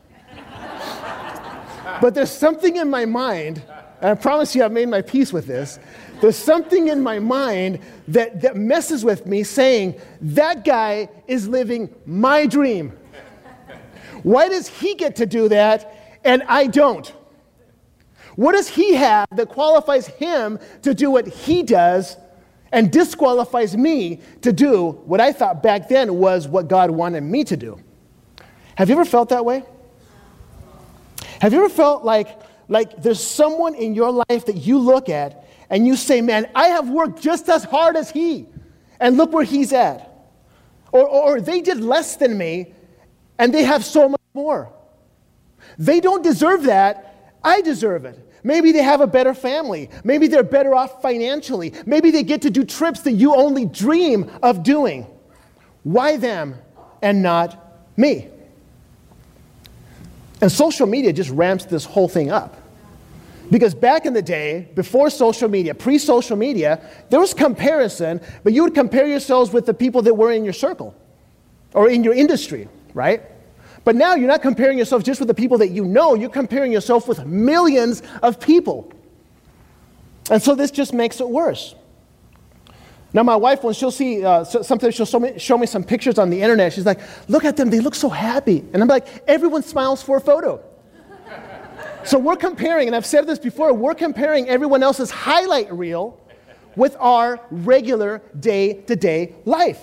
But 2.02 2.16
there's 2.16 2.32
something 2.32 2.78
in 2.78 2.90
my 2.90 3.06
mind, 3.06 3.62
and 4.02 4.10
I 4.10 4.16
promise 4.16 4.56
you 4.56 4.64
I've 4.64 4.72
made 4.72 4.90
my 4.90 5.02
peace 5.02 5.32
with 5.32 5.46
this. 5.46 5.80
There's 6.20 6.36
something 6.36 6.88
in 6.88 7.02
my 7.02 7.20
mind 7.20 7.80
that, 8.08 8.42
that 8.42 8.56
messes 8.56 9.06
with 9.06 9.26
me 9.26 9.44
saying, 9.44 10.00
that 10.22 10.66
guy 10.66 11.10
is 11.28 11.48
living 11.48 11.94
my 12.06 12.48
dream. 12.48 12.98
Why 14.24 14.50
does 14.50 14.68
he 14.68 14.96
get 14.96 15.16
to 15.18 15.26
do 15.26 15.50
that 15.50 16.20
and 16.24 16.44
I 16.44 16.68
don't? 16.68 17.12
What 18.36 18.54
does 18.54 18.68
he 18.68 18.94
have 18.96 19.28
that 19.36 19.50
qualifies 19.50 20.08
him 20.08 20.60
to 20.84 20.94
do 20.94 21.12
what 21.12 21.28
he 21.28 21.64
does 21.64 22.18
and 22.72 22.92
disqualifies 22.92 23.76
me 23.76 24.22
to 24.42 24.54
do 24.54 24.92
what 25.06 25.20
I 25.20 25.34
thought 25.34 25.62
back 25.62 25.90
then 25.90 26.16
was 26.16 26.48
what 26.48 26.68
God 26.68 26.92
wanted 26.92 27.22
me 27.22 27.44
to 27.44 27.58
do? 27.58 27.80
Have 28.76 28.90
you 28.90 28.96
ever 28.96 29.06
felt 29.06 29.30
that 29.30 29.44
way? 29.44 29.64
Have 31.42 31.54
you 31.54 31.66
ever 31.66 31.74
felt 31.74 32.04
like, 32.04 32.40
like 32.68 33.02
there's 33.02 33.20
someone 33.20 33.74
in 33.74 33.96
your 33.96 34.12
life 34.12 34.46
that 34.46 34.58
you 34.58 34.78
look 34.78 35.10
at 35.10 35.48
and 35.72 35.88
you 35.88 35.96
say, 35.96 36.22
man, 36.22 36.48
I 36.54 36.68
have 36.68 36.88
worked 36.88 37.20
just 37.20 37.50
as 37.50 37.64
hard 37.64 37.96
as 37.96 38.12
he, 38.12 38.46
and 39.00 39.18
look 39.18 39.34
where 39.34 39.44
he's 39.44 39.74
at. 39.74 40.08
Or, 40.92 41.08
or 41.08 41.42
they 41.42 41.62
did 41.62 41.80
less 41.80 42.18
than 42.18 42.38
me, 42.38 42.76
and 43.40 43.52
they 43.52 43.64
have 43.64 43.84
so 43.84 44.08
much 44.08 44.22
more. 44.36 44.72
They 45.80 46.00
don't 46.00 46.22
deserve 46.22 46.62
that. 46.64 47.34
I 47.44 47.62
deserve 47.62 48.06
it. 48.06 48.20
Maybe 48.44 48.72
they 48.72 48.84
have 48.84 49.02
a 49.02 49.08
better 49.08 49.34
family. 49.34 49.90
Maybe 50.04 50.28
they're 50.28 50.44
better 50.44 50.76
off 50.76 51.02
financially. 51.02 51.74
Maybe 51.88 52.12
they 52.12 52.22
get 52.22 52.44
to 52.44 52.52
do 52.52 52.64
trips 52.64 53.02
that 53.02 53.14
you 53.14 53.34
only 53.34 53.66
dream 53.66 54.30
of 54.44 54.62
doing. 54.62 55.08
Why 55.82 56.18
them 56.18 56.54
and 57.02 57.24
not 57.24 57.98
me? 57.98 58.30
And 60.42 60.52
social 60.52 60.88
media 60.88 61.14
just 61.14 61.30
ramps 61.30 61.66
this 61.66 61.86
whole 61.86 62.08
thing 62.08 62.32
up. 62.32 62.58
Because 63.52 63.76
back 63.76 64.06
in 64.06 64.14
the 64.14 64.22
day, 64.22 64.70
before 64.76 65.10
social 65.10 65.50
media, 65.50 65.76
pre 65.76 65.98
social 65.98 66.38
media, 66.38 66.82
there 67.10 67.20
was 67.20 67.34
comparison, 67.34 68.22
but 68.44 68.54
you 68.54 68.64
would 68.64 68.74
compare 68.74 69.06
yourselves 69.06 69.52
with 69.52 69.66
the 69.66 69.74
people 69.74 70.02
that 70.04 70.14
were 70.14 70.32
in 70.32 70.44
your 70.44 70.54
circle 70.54 70.96
or 71.74 71.90
in 71.90 72.04
your 72.04 72.14
industry, 72.14 72.70
right? 72.94 73.22
But 73.84 73.96
now 73.96 74.16
you're 74.16 74.28
not 74.28 74.42
comparing 74.42 74.78
yourself 74.78 75.04
just 75.04 75.20
with 75.20 75.28
the 75.28 75.34
people 75.34 75.58
that 75.58 75.70
you 75.70 75.84
know, 75.84 76.16
you're 76.16 76.30
comparing 76.30 76.72
yourself 76.72 77.08
with 77.08 77.26
millions 77.26 78.02
of 78.24 78.40
people. 78.40 78.92
And 80.30 80.42
so 80.42 80.56
this 80.56 80.72
just 80.72 80.94
makes 80.94 81.20
it 81.20 81.28
worse. 81.28 81.76
Now, 83.14 83.24
my 83.24 83.36
wife, 83.36 83.64
when 83.64 83.74
she'll 83.74 83.92
see, 83.92 84.24
uh, 84.24 84.44
sometimes 84.46 84.96
she'll 84.96 85.06
show 85.06 85.20
me, 85.20 85.38
show 85.38 85.58
me 85.58 85.68
some 85.68 85.84
pictures 85.84 86.18
on 86.18 86.30
the 86.30 86.42
internet, 86.42 86.72
she's 86.72 86.86
like, 86.86 87.02
look 87.28 87.44
at 87.44 87.58
them, 87.58 87.70
they 87.70 87.82
look 87.82 87.96
so 87.96 88.08
happy. 88.08 88.60
And 88.72 88.82
I'm 88.82 88.88
like, 88.88 89.06
everyone 89.28 89.64
smiles 89.64 90.02
for 90.02 90.18
a 90.18 90.22
photo. 90.22 90.64
so 92.06 92.18
we're 92.18 92.38
comparing, 92.38 92.88
and 92.88 92.96
I've 92.96 93.06
said 93.06 93.28
this 93.28 93.40
before, 93.40 93.74
we're 93.74 93.96
comparing 93.96 94.48
everyone 94.48 94.82
else's 94.82 95.12
highlight 95.12 95.72
reel 95.74 96.18
with 96.78 96.96
our 97.00 97.42
regular 97.52 98.22
day 98.40 98.74
to 98.74 98.96
day 98.96 99.36
life. 99.44 99.80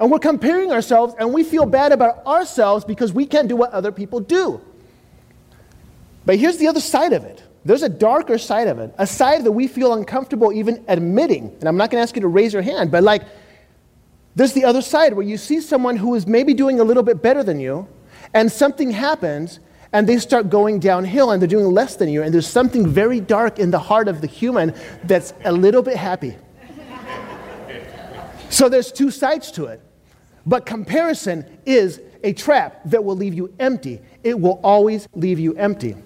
And 0.00 0.10
we're 0.10 0.20
comparing 0.20 0.70
ourselves, 0.70 1.14
and 1.18 1.34
we 1.34 1.42
feel 1.42 1.66
bad 1.66 1.90
about 1.90 2.24
ourselves 2.24 2.84
because 2.84 3.12
we 3.12 3.26
can't 3.26 3.48
do 3.48 3.56
what 3.56 3.72
other 3.72 3.90
people 3.90 4.20
do. 4.20 4.60
But 6.24 6.38
here's 6.38 6.58
the 6.58 6.68
other 6.68 6.80
side 6.80 7.12
of 7.12 7.24
it 7.24 7.42
there's 7.64 7.82
a 7.82 7.88
darker 7.88 8.38
side 8.38 8.68
of 8.68 8.78
it, 8.78 8.92
a 8.98 9.06
side 9.06 9.44
that 9.44 9.52
we 9.52 9.68
feel 9.68 9.92
uncomfortable 9.94 10.52
even 10.52 10.84
admitting. 10.88 11.54
And 11.60 11.68
I'm 11.68 11.76
not 11.76 11.90
going 11.90 12.00
to 12.00 12.02
ask 12.02 12.16
you 12.16 12.22
to 12.22 12.28
raise 12.28 12.52
your 12.52 12.62
hand, 12.62 12.90
but 12.90 13.02
like, 13.02 13.22
there's 14.34 14.52
the 14.52 14.64
other 14.64 14.82
side 14.82 15.12
where 15.14 15.26
you 15.26 15.36
see 15.36 15.60
someone 15.60 15.96
who 15.96 16.14
is 16.14 16.26
maybe 16.26 16.54
doing 16.54 16.80
a 16.80 16.84
little 16.84 17.02
bit 17.02 17.22
better 17.22 17.42
than 17.42 17.60
you, 17.60 17.86
and 18.34 18.50
something 18.50 18.90
happens, 18.90 19.60
and 19.92 20.08
they 20.08 20.18
start 20.18 20.48
going 20.48 20.80
downhill 20.80 21.30
and 21.30 21.40
they're 21.40 21.48
doing 21.48 21.66
less 21.66 21.96
than 21.96 22.08
you, 22.08 22.22
and 22.22 22.32
there's 22.32 22.46
something 22.46 22.88
very 22.88 23.20
dark 23.20 23.58
in 23.58 23.70
the 23.70 23.78
heart 23.78 24.08
of 24.08 24.20
the 24.22 24.26
human 24.26 24.74
that's 25.04 25.34
a 25.44 25.52
little 25.52 25.82
bit 25.82 25.96
happy. 25.96 26.34
so 28.48 28.68
there's 28.68 28.90
two 28.90 29.10
sides 29.10 29.52
to 29.52 29.66
it. 29.66 29.80
But 30.46 30.66
comparison 30.66 31.44
is 31.66 32.00
a 32.24 32.32
trap 32.32 32.80
that 32.86 33.04
will 33.04 33.16
leave 33.16 33.34
you 33.34 33.52
empty. 33.58 34.00
It 34.24 34.40
will 34.40 34.60
always 34.64 35.06
leave 35.14 35.38
you 35.38 35.54
empty. 35.54 35.96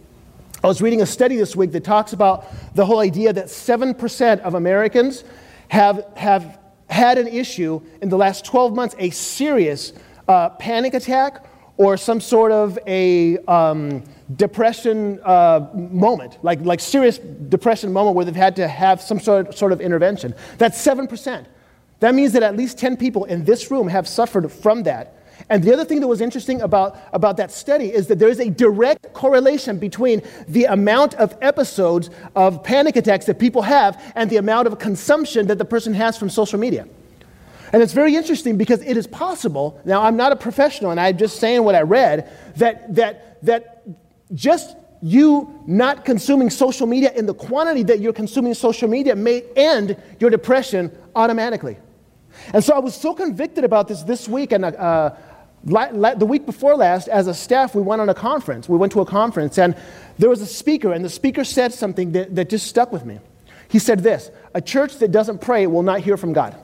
I 0.64 0.68
was 0.68 0.80
reading 0.80 1.02
a 1.02 1.06
study 1.06 1.36
this 1.36 1.54
week 1.54 1.72
that 1.72 1.84
talks 1.84 2.12
about 2.12 2.46
the 2.74 2.86
whole 2.86 3.00
idea 3.00 3.32
that 3.32 3.46
7% 3.46 4.40
of 4.40 4.54
Americans 4.54 5.22
have, 5.68 6.06
have 6.16 6.58
had 6.88 7.18
an 7.18 7.28
issue 7.28 7.82
in 8.00 8.08
the 8.08 8.16
last 8.16 8.44
12 8.46 8.74
months, 8.74 8.94
a 8.98 9.10
serious 9.10 9.92
uh, 10.28 10.50
panic 10.50 10.94
attack 10.94 11.44
or 11.76 11.98
some 11.98 12.20
sort 12.22 12.52
of 12.52 12.78
a 12.86 13.36
um, 13.46 14.02
depression 14.36 15.20
uh, 15.24 15.68
moment, 15.74 16.38
like, 16.42 16.60
like 16.62 16.80
serious 16.80 17.18
depression 17.18 17.92
moment 17.92 18.16
where 18.16 18.24
they've 18.24 18.34
had 18.34 18.56
to 18.56 18.66
have 18.66 19.02
some 19.02 19.20
sort, 19.20 19.56
sort 19.56 19.72
of 19.72 19.80
intervention. 19.82 20.34
That's 20.56 20.82
7%. 20.82 21.44
That 22.00 22.14
means 22.14 22.32
that 22.32 22.42
at 22.42 22.56
least 22.56 22.78
10 22.78 22.96
people 22.96 23.24
in 23.24 23.44
this 23.44 23.70
room 23.70 23.88
have 23.88 24.08
suffered 24.08 24.50
from 24.50 24.84
that. 24.84 25.25
And 25.48 25.62
the 25.62 25.72
other 25.72 25.84
thing 25.84 26.00
that 26.00 26.08
was 26.08 26.20
interesting 26.20 26.60
about, 26.60 26.96
about 27.12 27.36
that 27.36 27.52
study 27.52 27.92
is 27.92 28.06
that 28.08 28.18
there 28.18 28.28
is 28.28 28.40
a 28.40 28.50
direct 28.50 29.12
correlation 29.12 29.78
between 29.78 30.22
the 30.48 30.64
amount 30.64 31.14
of 31.14 31.36
episodes 31.40 32.10
of 32.34 32.62
panic 32.64 32.96
attacks 32.96 33.26
that 33.26 33.38
people 33.38 33.62
have 33.62 34.12
and 34.16 34.28
the 34.30 34.38
amount 34.38 34.66
of 34.66 34.78
consumption 34.78 35.46
that 35.46 35.58
the 35.58 35.64
person 35.64 35.94
has 35.94 36.16
from 36.18 36.30
social 36.30 36.58
media. 36.58 36.88
And 37.72 37.82
it's 37.82 37.92
very 37.92 38.16
interesting 38.16 38.56
because 38.56 38.80
it 38.82 38.96
is 38.96 39.06
possible, 39.06 39.80
now 39.84 40.02
I'm 40.02 40.16
not 40.16 40.32
a 40.32 40.36
professional 40.36 40.90
and 40.90 41.00
I'm 41.00 41.16
just 41.18 41.38
saying 41.38 41.62
what 41.64 41.74
I 41.74 41.82
read, 41.82 42.30
that, 42.56 42.94
that, 42.94 43.44
that 43.44 43.82
just 44.34 44.76
you 45.02 45.62
not 45.66 46.04
consuming 46.04 46.50
social 46.50 46.86
media 46.86 47.12
in 47.12 47.26
the 47.26 47.34
quantity 47.34 47.82
that 47.84 48.00
you're 48.00 48.12
consuming 48.12 48.54
social 48.54 48.88
media 48.88 49.14
may 49.14 49.44
end 49.54 49.96
your 50.18 50.30
depression 50.30 50.96
automatically. 51.14 51.76
And 52.52 52.62
so 52.62 52.74
I 52.74 52.78
was 52.78 52.94
so 52.94 53.14
convicted 53.14 53.64
about 53.64 53.88
this 53.88 54.02
this 54.02 54.28
week, 54.28 54.52
and 54.52 54.64
uh, 54.64 55.14
the 55.66 56.26
week 56.26 56.46
before 56.46 56.76
last, 56.76 57.08
as 57.08 57.26
a 57.26 57.34
staff, 57.34 57.74
we 57.74 57.82
went 57.82 58.00
on 58.00 58.08
a 58.08 58.14
conference. 58.14 58.68
We 58.68 58.78
went 58.78 58.92
to 58.92 59.00
a 59.00 59.06
conference, 59.06 59.58
and 59.58 59.74
there 60.18 60.30
was 60.30 60.40
a 60.40 60.46
speaker, 60.46 60.92
and 60.92 61.04
the 61.04 61.10
speaker 61.10 61.44
said 61.44 61.74
something 61.74 62.12
that, 62.12 62.34
that 62.36 62.48
just 62.48 62.66
stuck 62.68 62.92
with 62.92 63.04
me. 63.04 63.18
He 63.68 63.78
said 63.78 64.00
this 64.00 64.30
A 64.54 64.60
church 64.60 64.98
that 64.98 65.10
doesn't 65.10 65.40
pray 65.40 65.66
will 65.66 65.82
not 65.82 66.00
hear 66.00 66.16
from 66.16 66.32
God. 66.32 66.56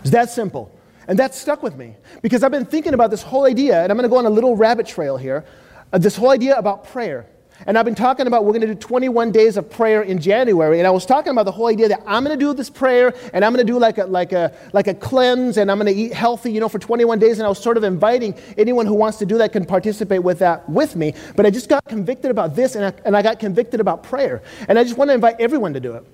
It's 0.00 0.10
that 0.10 0.30
simple. 0.30 0.70
And 1.06 1.18
that 1.18 1.34
stuck 1.34 1.62
with 1.62 1.76
me 1.76 1.96
because 2.22 2.42
I've 2.42 2.50
been 2.50 2.64
thinking 2.64 2.94
about 2.94 3.10
this 3.10 3.22
whole 3.22 3.44
idea, 3.44 3.82
and 3.82 3.90
I'm 3.90 3.96
going 3.98 4.08
to 4.08 4.08
go 4.08 4.16
on 4.16 4.26
a 4.26 4.30
little 4.30 4.56
rabbit 4.56 4.86
trail 4.86 5.16
here. 5.16 5.44
Uh, 5.92 5.98
this 5.98 6.16
whole 6.16 6.30
idea 6.30 6.56
about 6.56 6.84
prayer. 6.84 7.26
And 7.66 7.78
I've 7.78 7.84
been 7.84 7.94
talking 7.94 8.26
about 8.26 8.44
we're 8.44 8.52
going 8.52 8.62
to 8.62 8.66
do 8.66 8.74
21 8.74 9.32
days 9.32 9.56
of 9.56 9.70
prayer 9.70 10.02
in 10.02 10.20
January. 10.20 10.78
And 10.78 10.86
I 10.86 10.90
was 10.90 11.06
talking 11.06 11.30
about 11.30 11.44
the 11.44 11.52
whole 11.52 11.68
idea 11.68 11.88
that 11.88 12.02
I'm 12.06 12.24
going 12.24 12.38
to 12.38 12.44
do 12.44 12.52
this 12.52 12.68
prayer 12.68 13.14
and 13.32 13.44
I'm 13.44 13.52
going 13.54 13.64
to 13.66 13.72
do 13.72 13.78
like 13.78 13.98
a, 13.98 14.04
like, 14.04 14.32
a, 14.32 14.54
like 14.72 14.86
a 14.86 14.94
cleanse 14.94 15.56
and 15.56 15.70
I'm 15.70 15.78
going 15.78 15.92
to 15.92 15.98
eat 15.98 16.12
healthy, 16.12 16.52
you 16.52 16.60
know, 16.60 16.68
for 16.68 16.78
21 16.78 17.18
days. 17.18 17.38
And 17.38 17.46
I 17.46 17.48
was 17.48 17.62
sort 17.62 17.76
of 17.76 17.84
inviting 17.84 18.34
anyone 18.58 18.86
who 18.86 18.94
wants 18.94 19.18
to 19.18 19.26
do 19.26 19.38
that 19.38 19.52
can 19.52 19.64
participate 19.64 20.22
with 20.22 20.40
that 20.40 20.68
with 20.68 20.96
me. 20.96 21.14
But 21.36 21.46
I 21.46 21.50
just 21.50 21.68
got 21.68 21.84
convicted 21.86 22.30
about 22.30 22.54
this 22.54 22.74
and 22.74 22.84
I, 22.84 22.92
and 23.04 23.16
I 23.16 23.22
got 23.22 23.38
convicted 23.38 23.80
about 23.80 24.02
prayer. 24.02 24.42
And 24.68 24.78
I 24.78 24.84
just 24.84 24.98
want 24.98 25.10
to 25.10 25.14
invite 25.14 25.36
everyone 25.38 25.72
to 25.74 25.80
do 25.80 25.94
it. 25.94 26.04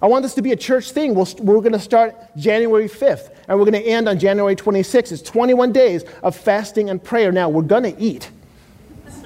I 0.00 0.06
want 0.06 0.22
this 0.22 0.34
to 0.34 0.42
be 0.42 0.52
a 0.52 0.56
church 0.56 0.92
thing. 0.92 1.14
we 1.14 1.24
we 1.40 1.54
are 1.54 1.60
going 1.60 1.72
to 1.72 1.80
start 1.80 2.14
January 2.36 2.88
5th 2.88 3.34
and 3.48 3.58
we're 3.58 3.64
going 3.64 3.82
to 3.82 3.88
end 3.88 4.08
on 4.08 4.18
January 4.18 4.54
26th. 4.54 5.10
It's 5.10 5.22
21 5.22 5.72
days 5.72 6.04
of 6.22 6.36
fasting 6.36 6.90
and 6.90 7.02
prayer. 7.02 7.32
Now, 7.32 7.48
we're 7.48 7.62
going 7.62 7.82
to 7.82 8.00
eat. 8.00 8.30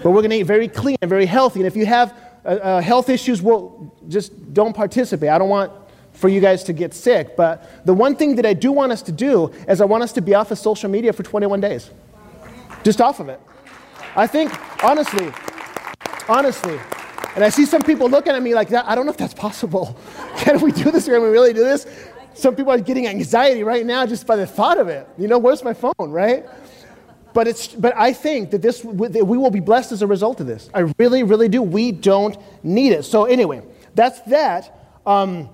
But 0.03 0.11
we're 0.11 0.23
going 0.23 0.31
to 0.31 0.37
eat 0.37 0.43
very 0.43 0.69
clean 0.69 0.97
and 1.01 1.09
very 1.09 1.27
healthy. 1.27 1.61
And 1.61 1.67
if 1.67 1.77
you 1.77 1.87
have 1.87 2.17
uh, 2.45 2.49
uh, 2.49 2.81
health 2.81 3.09
issues, 3.09 3.41
well, 3.41 3.93
just 4.09 4.53
don't 4.53 4.75
participate. 4.75 5.29
I 5.29 5.39
don't 5.39 5.49
want 5.49 5.73
for 6.13 6.29
you 6.29 6.41
guys 6.41 6.65
to 6.65 6.73
get 6.73 6.95
sick. 6.95 7.37
But 7.37 7.87
the 7.87 7.95
one 7.95 8.17
thing 8.17 8.37
that 8.37 8.47
I 8.47 8.53
do 8.53 8.73
want 8.73 8.93
us 8.93 9.03
to 9.03 9.13
do 9.13 9.53
is 9.69 9.81
I 9.81 9.85
want 9.85 10.03
us 10.03 10.13
to 10.13 10.21
be 10.21 10.35
off 10.35 10.51
of 10.51 10.59
social 10.59 10.91
media 10.91 11.13
for 11.13 11.23
21 11.23 11.61
days. 11.61 11.91
Just 12.85 13.01
off 13.01 13.21
of 13.21 13.29
it. 13.29 13.41
I 14.15 14.27
think, 14.27 14.53
honestly, 14.85 15.33
honestly, 16.29 16.79
and 17.35 17.43
I 17.43 17.49
see 17.49 17.65
some 17.65 17.83
people 17.83 18.11
looking 18.11 18.35
at 18.35 18.43
me 18.43 18.55
like 18.55 18.69
that. 18.69 18.87
I 18.87 18.95
don't 18.95 19.07
know 19.07 19.13
if 19.13 19.17
that's 19.17 19.35
possible. 19.35 19.97
Can 20.37 20.61
we 20.61 20.71
do 20.73 20.91
this? 20.91 21.07
Can 21.07 21.23
we 21.23 21.29
really 21.29 21.53
do 21.53 21.65
this? 21.65 21.87
Some 22.35 22.57
people 22.57 22.73
are 22.73 22.81
getting 22.81 23.07
anxiety 23.07 23.63
right 23.63 23.85
now 23.85 24.07
just 24.07 24.27
by 24.27 24.37
the 24.37 24.47
thought 24.47 24.79
of 24.79 24.89
it. 24.89 25.09
You 25.19 25.29
know, 25.29 25.39
where's 25.39 25.63
my 25.63 25.75
phone, 25.75 25.93
right? 25.99 26.45
But, 27.35 27.49
it's, 27.49 27.69
but 27.69 27.97
I 27.97 28.13
think 28.13 28.51
that 28.51 28.63
this, 28.63 28.85
we 28.85 29.09
will 29.39 29.51
be 29.51 29.61
blessed 29.61 29.93
as 29.93 30.03
a 30.03 30.07
result 30.07 30.41
of 30.41 30.47
this. 30.47 30.69
I 30.75 30.81
really, 30.99 31.23
really 31.23 31.49
do. 31.49 31.63
We 31.63 31.93
don't 31.93 32.37
need 32.63 32.93
it. 32.93 33.05
So, 33.05 33.25
anyway, 33.25 33.63
that's 33.95 34.21
that. 34.23 35.01
Um, 35.07 35.49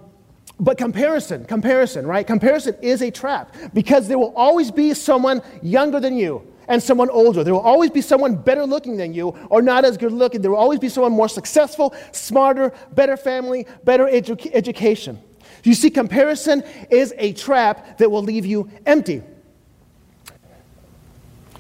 but 0.61 0.77
comparison, 0.77 1.45
comparison, 1.45 2.07
right? 2.07 2.27
Comparison 2.27 2.75
is 2.83 3.01
a 3.01 3.11
trap 3.11 3.55
because 3.73 4.09
there 4.09 4.19
will 4.19 4.35
always 4.35 4.71
be 4.73 4.93
someone 4.93 5.41
younger 5.63 6.01
than 6.01 6.17
you 6.17 6.43
and 6.67 6.83
someone 6.83 7.11
older. 7.11 7.45
There 7.45 7.55
will 7.55 7.61
always 7.61 7.91
be 7.91 8.01
someone 8.01 8.35
better 8.35 8.67
looking 8.67 8.97
than 8.97 9.15
you 9.15 9.29
or 9.51 9.63
not 9.63 9.85
as 9.85 9.97
good 9.97 10.13
looking. 10.13 10.43
There 10.43 10.51
will 10.51 10.59
always 10.59 10.81
be 10.81 10.89
someone 10.89 11.13
more 11.13 11.29
successful, 11.29 11.95
smarter, 12.11 12.73
better 12.93 13.17
family, 13.17 13.67
better 13.85 14.07
edu- 14.07 14.51
education. 14.53 15.21
You 15.63 15.75
see, 15.75 15.91
comparison 15.91 16.65
is 16.91 17.15
a 17.19 17.33
trap 17.33 17.99
that 17.99 18.11
will 18.11 18.23
leave 18.23 18.45
you 18.45 18.69
empty. 18.85 19.23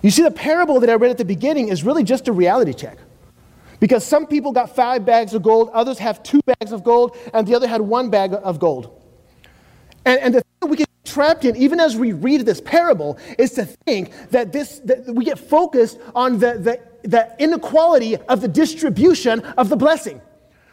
You 0.03 0.11
see, 0.11 0.23
the 0.23 0.31
parable 0.31 0.81
that 0.81 0.91
I 0.91 0.95
read 0.95 1.11
at 1.11 1.19
the 1.19 1.25
beginning 1.25 1.69
is 1.69 1.83
really 1.85 2.05
just 2.05 2.29
a 2.29 2.33
reality 2.33 2.73
check. 2.73 2.99
Because 3.81 4.05
some 4.05 4.27
people 4.27 4.53
got 4.53 4.75
five 4.75 5.05
bags 5.05 5.35
of 5.35 5.43
gold, 5.43 5.71
others 5.73 5.99
have 5.99 6.23
two 6.23 6.41
bags 6.47 6.73
of 6.73 6.83
gold, 6.83 7.17
and 7.33 7.47
the 7.47 7.55
other 7.55 7.69
had 7.69 7.81
one 7.81 8.11
bag 8.11 8.33
of 8.33 8.59
gold. 8.59 9.01
And, 10.05 10.21
and 10.21 10.35
the 10.35 10.41
thing 10.41 10.55
that 10.61 10.67
we 10.67 10.77
get 10.77 10.89
trapped 11.05 11.45
in, 11.45 11.57
even 11.57 11.79
as 11.79 11.97
we 11.97 12.13
read 12.13 12.45
this 12.45 12.61
parable, 12.61 13.19
is 13.39 13.53
to 13.53 13.65
think 13.65 14.13
that, 14.31 14.53
this, 14.53 14.81
that 14.81 15.07
we 15.07 15.25
get 15.25 15.39
focused 15.39 15.99
on 16.15 16.39
the, 16.39 16.55
the, 17.03 17.09
the 17.09 17.35
inequality 17.39 18.17
of 18.17 18.41
the 18.41 18.49
distribution 18.49 19.41
of 19.41 19.69
the 19.69 19.77
blessing. 19.77 20.21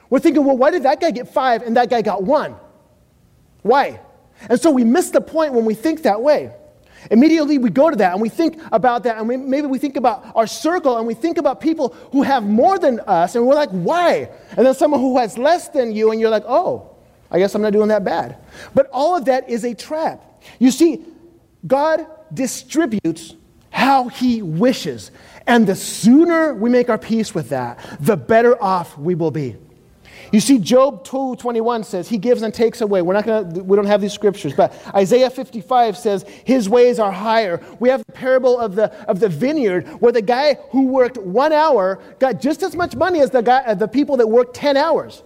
We're 0.09 0.19
thinking, 0.19 0.43
well, 0.45 0.57
why 0.57 0.71
did 0.71 0.83
that 0.83 0.99
guy 0.99 1.11
get 1.11 1.27
five 1.27 1.61
and 1.61 1.77
that 1.77 1.89
guy 1.89 2.01
got 2.01 2.23
one? 2.23 2.55
Why? 3.61 3.99
And 4.49 4.59
so 4.59 4.69
we 4.71 4.83
miss 4.83 5.09
the 5.09 5.21
point 5.21 5.53
when 5.53 5.65
we 5.65 5.73
think 5.73 6.03
that 6.03 6.21
way. 6.21 6.51
Immediately 7.11 7.57
we 7.57 7.69
go 7.69 7.89
to 7.89 7.95
that 7.97 8.13
and 8.13 8.21
we 8.21 8.29
think 8.29 8.59
about 8.71 9.03
that, 9.03 9.17
and 9.17 9.27
we, 9.27 9.37
maybe 9.37 9.67
we 9.67 9.77
think 9.77 9.95
about 9.95 10.25
our 10.35 10.47
circle 10.47 10.97
and 10.97 11.05
we 11.05 11.13
think 11.13 11.37
about 11.37 11.61
people 11.61 11.89
who 12.11 12.23
have 12.23 12.43
more 12.43 12.79
than 12.79 12.99
us, 13.01 13.35
and 13.35 13.45
we're 13.45 13.55
like, 13.55 13.69
why? 13.69 14.29
And 14.57 14.65
then 14.65 14.73
someone 14.73 14.99
who 14.99 15.17
has 15.17 15.37
less 15.37 15.69
than 15.69 15.91
you, 15.91 16.11
and 16.11 16.19
you're 16.19 16.29
like, 16.29 16.45
oh, 16.47 16.95
I 17.31 17.39
guess 17.39 17.55
I'm 17.55 17.61
not 17.61 17.73
doing 17.73 17.89
that 17.89 18.03
bad. 18.03 18.37
But 18.73 18.89
all 18.93 19.15
of 19.15 19.25
that 19.25 19.49
is 19.49 19.63
a 19.65 19.73
trap. 19.73 20.43
You 20.59 20.71
see, 20.71 21.03
God 21.65 22.05
distributes 22.33 23.35
how 23.71 24.07
He 24.07 24.41
wishes. 24.41 25.11
And 25.47 25.67
the 25.67 25.75
sooner 25.75 26.53
we 26.53 26.69
make 26.69 26.89
our 26.89 26.97
peace 26.97 27.35
with 27.35 27.49
that, 27.49 27.79
the 27.99 28.15
better 28.15 28.61
off 28.61 28.97
we 28.97 29.15
will 29.15 29.31
be. 29.31 29.57
You 30.35 30.41
see, 30.41 30.59
Job 30.59 31.05
2:21 31.05 31.85
says 31.85 32.09
he 32.09 32.17
gives 32.17 32.41
and 32.41 32.53
takes 32.53 32.81
away. 32.81 33.01
We're 33.01 33.13
not 33.13 33.25
gonna, 33.25 33.63
we 33.63 33.77
don't 33.77 33.85
have 33.85 34.01
these 34.01 34.11
scriptures, 34.11 34.51
but 34.51 34.73
Isaiah 34.93 35.29
55 35.29 35.97
says 35.97 36.25
his 36.43 36.67
ways 36.67 36.99
are 36.99 37.09
higher. 37.09 37.61
We 37.79 37.87
have 37.87 38.03
the 38.05 38.11
parable 38.11 38.59
of 38.59 38.75
the, 38.75 38.91
of 39.05 39.21
the 39.21 39.29
vineyard 39.29 39.87
where 40.01 40.11
the 40.11 40.21
guy 40.21 40.55
who 40.71 40.87
worked 40.87 41.17
one 41.17 41.53
hour 41.53 42.01
got 42.19 42.41
just 42.41 42.63
as 42.63 42.75
much 42.75 42.97
money 42.97 43.21
as 43.21 43.29
the, 43.29 43.39
guy, 43.39 43.59
uh, 43.59 43.75
the 43.75 43.87
people 43.87 44.17
that 44.17 44.27
worked 44.27 44.53
10 44.57 44.75
hours. 44.75 45.23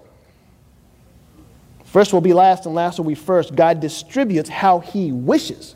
First 1.86 2.14
will 2.14 2.22
be 2.22 2.34
last, 2.34 2.68
and 2.68 2.76
last 2.76 3.00
will 3.00 3.06
be 3.06 3.16
first. 3.16 3.56
God 3.56 3.80
distributes 3.80 4.48
how 4.48 4.78
he 4.78 5.12
wishes. 5.12 5.76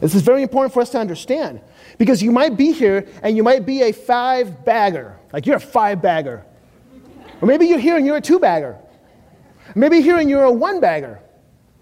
This 0.00 0.14
is 0.14 0.22
very 0.22 0.42
important 0.42 0.72
for 0.72 0.80
us 0.80 0.88
to 0.92 0.98
understand 0.98 1.60
because 1.98 2.22
you 2.22 2.32
might 2.32 2.56
be 2.56 2.72
here 2.72 3.06
and 3.22 3.36
you 3.36 3.42
might 3.42 3.66
be 3.66 3.82
a 3.82 3.92
five 3.92 4.64
bagger. 4.64 5.18
Like 5.30 5.44
you're 5.44 5.56
a 5.56 5.60
five 5.60 6.00
bagger. 6.00 6.46
Or 7.42 7.46
maybe 7.46 7.66
you're 7.66 7.80
here 7.80 7.96
and 7.96 8.06
you're 8.06 8.16
a 8.16 8.20
two 8.20 8.38
bagger. 8.38 8.78
Maybe 9.74 10.00
here 10.00 10.16
and 10.16 10.30
you're 10.30 10.44
a 10.44 10.52
one 10.52 10.80
bagger, 10.80 11.20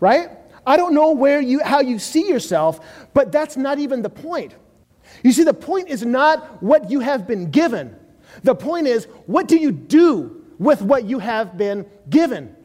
right? 0.00 0.30
I 0.66 0.76
don't 0.76 0.94
know 0.94 1.12
where 1.12 1.40
you, 1.40 1.62
how 1.62 1.80
you 1.80 1.98
see 1.98 2.26
yourself, 2.28 2.80
but 3.12 3.30
that's 3.30 3.56
not 3.56 3.78
even 3.78 4.02
the 4.02 4.10
point. 4.10 4.54
You 5.22 5.32
see, 5.32 5.44
the 5.44 5.54
point 5.54 5.88
is 5.88 6.04
not 6.04 6.62
what 6.62 6.90
you 6.90 7.00
have 7.00 7.26
been 7.26 7.50
given. 7.50 7.94
The 8.42 8.54
point 8.54 8.86
is, 8.86 9.04
what 9.26 9.48
do 9.48 9.56
you 9.58 9.70
do 9.70 10.44
with 10.58 10.80
what 10.80 11.04
you 11.04 11.18
have 11.18 11.58
been 11.58 11.86
given? 12.08 12.56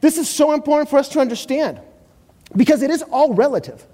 This 0.00 0.16
is 0.16 0.28
so 0.28 0.52
important 0.52 0.90
for 0.90 0.98
us 0.98 1.08
to 1.10 1.20
understand 1.20 1.80
because 2.56 2.82
it 2.82 2.90
is 2.90 3.02
all 3.02 3.34
relative. 3.34 3.84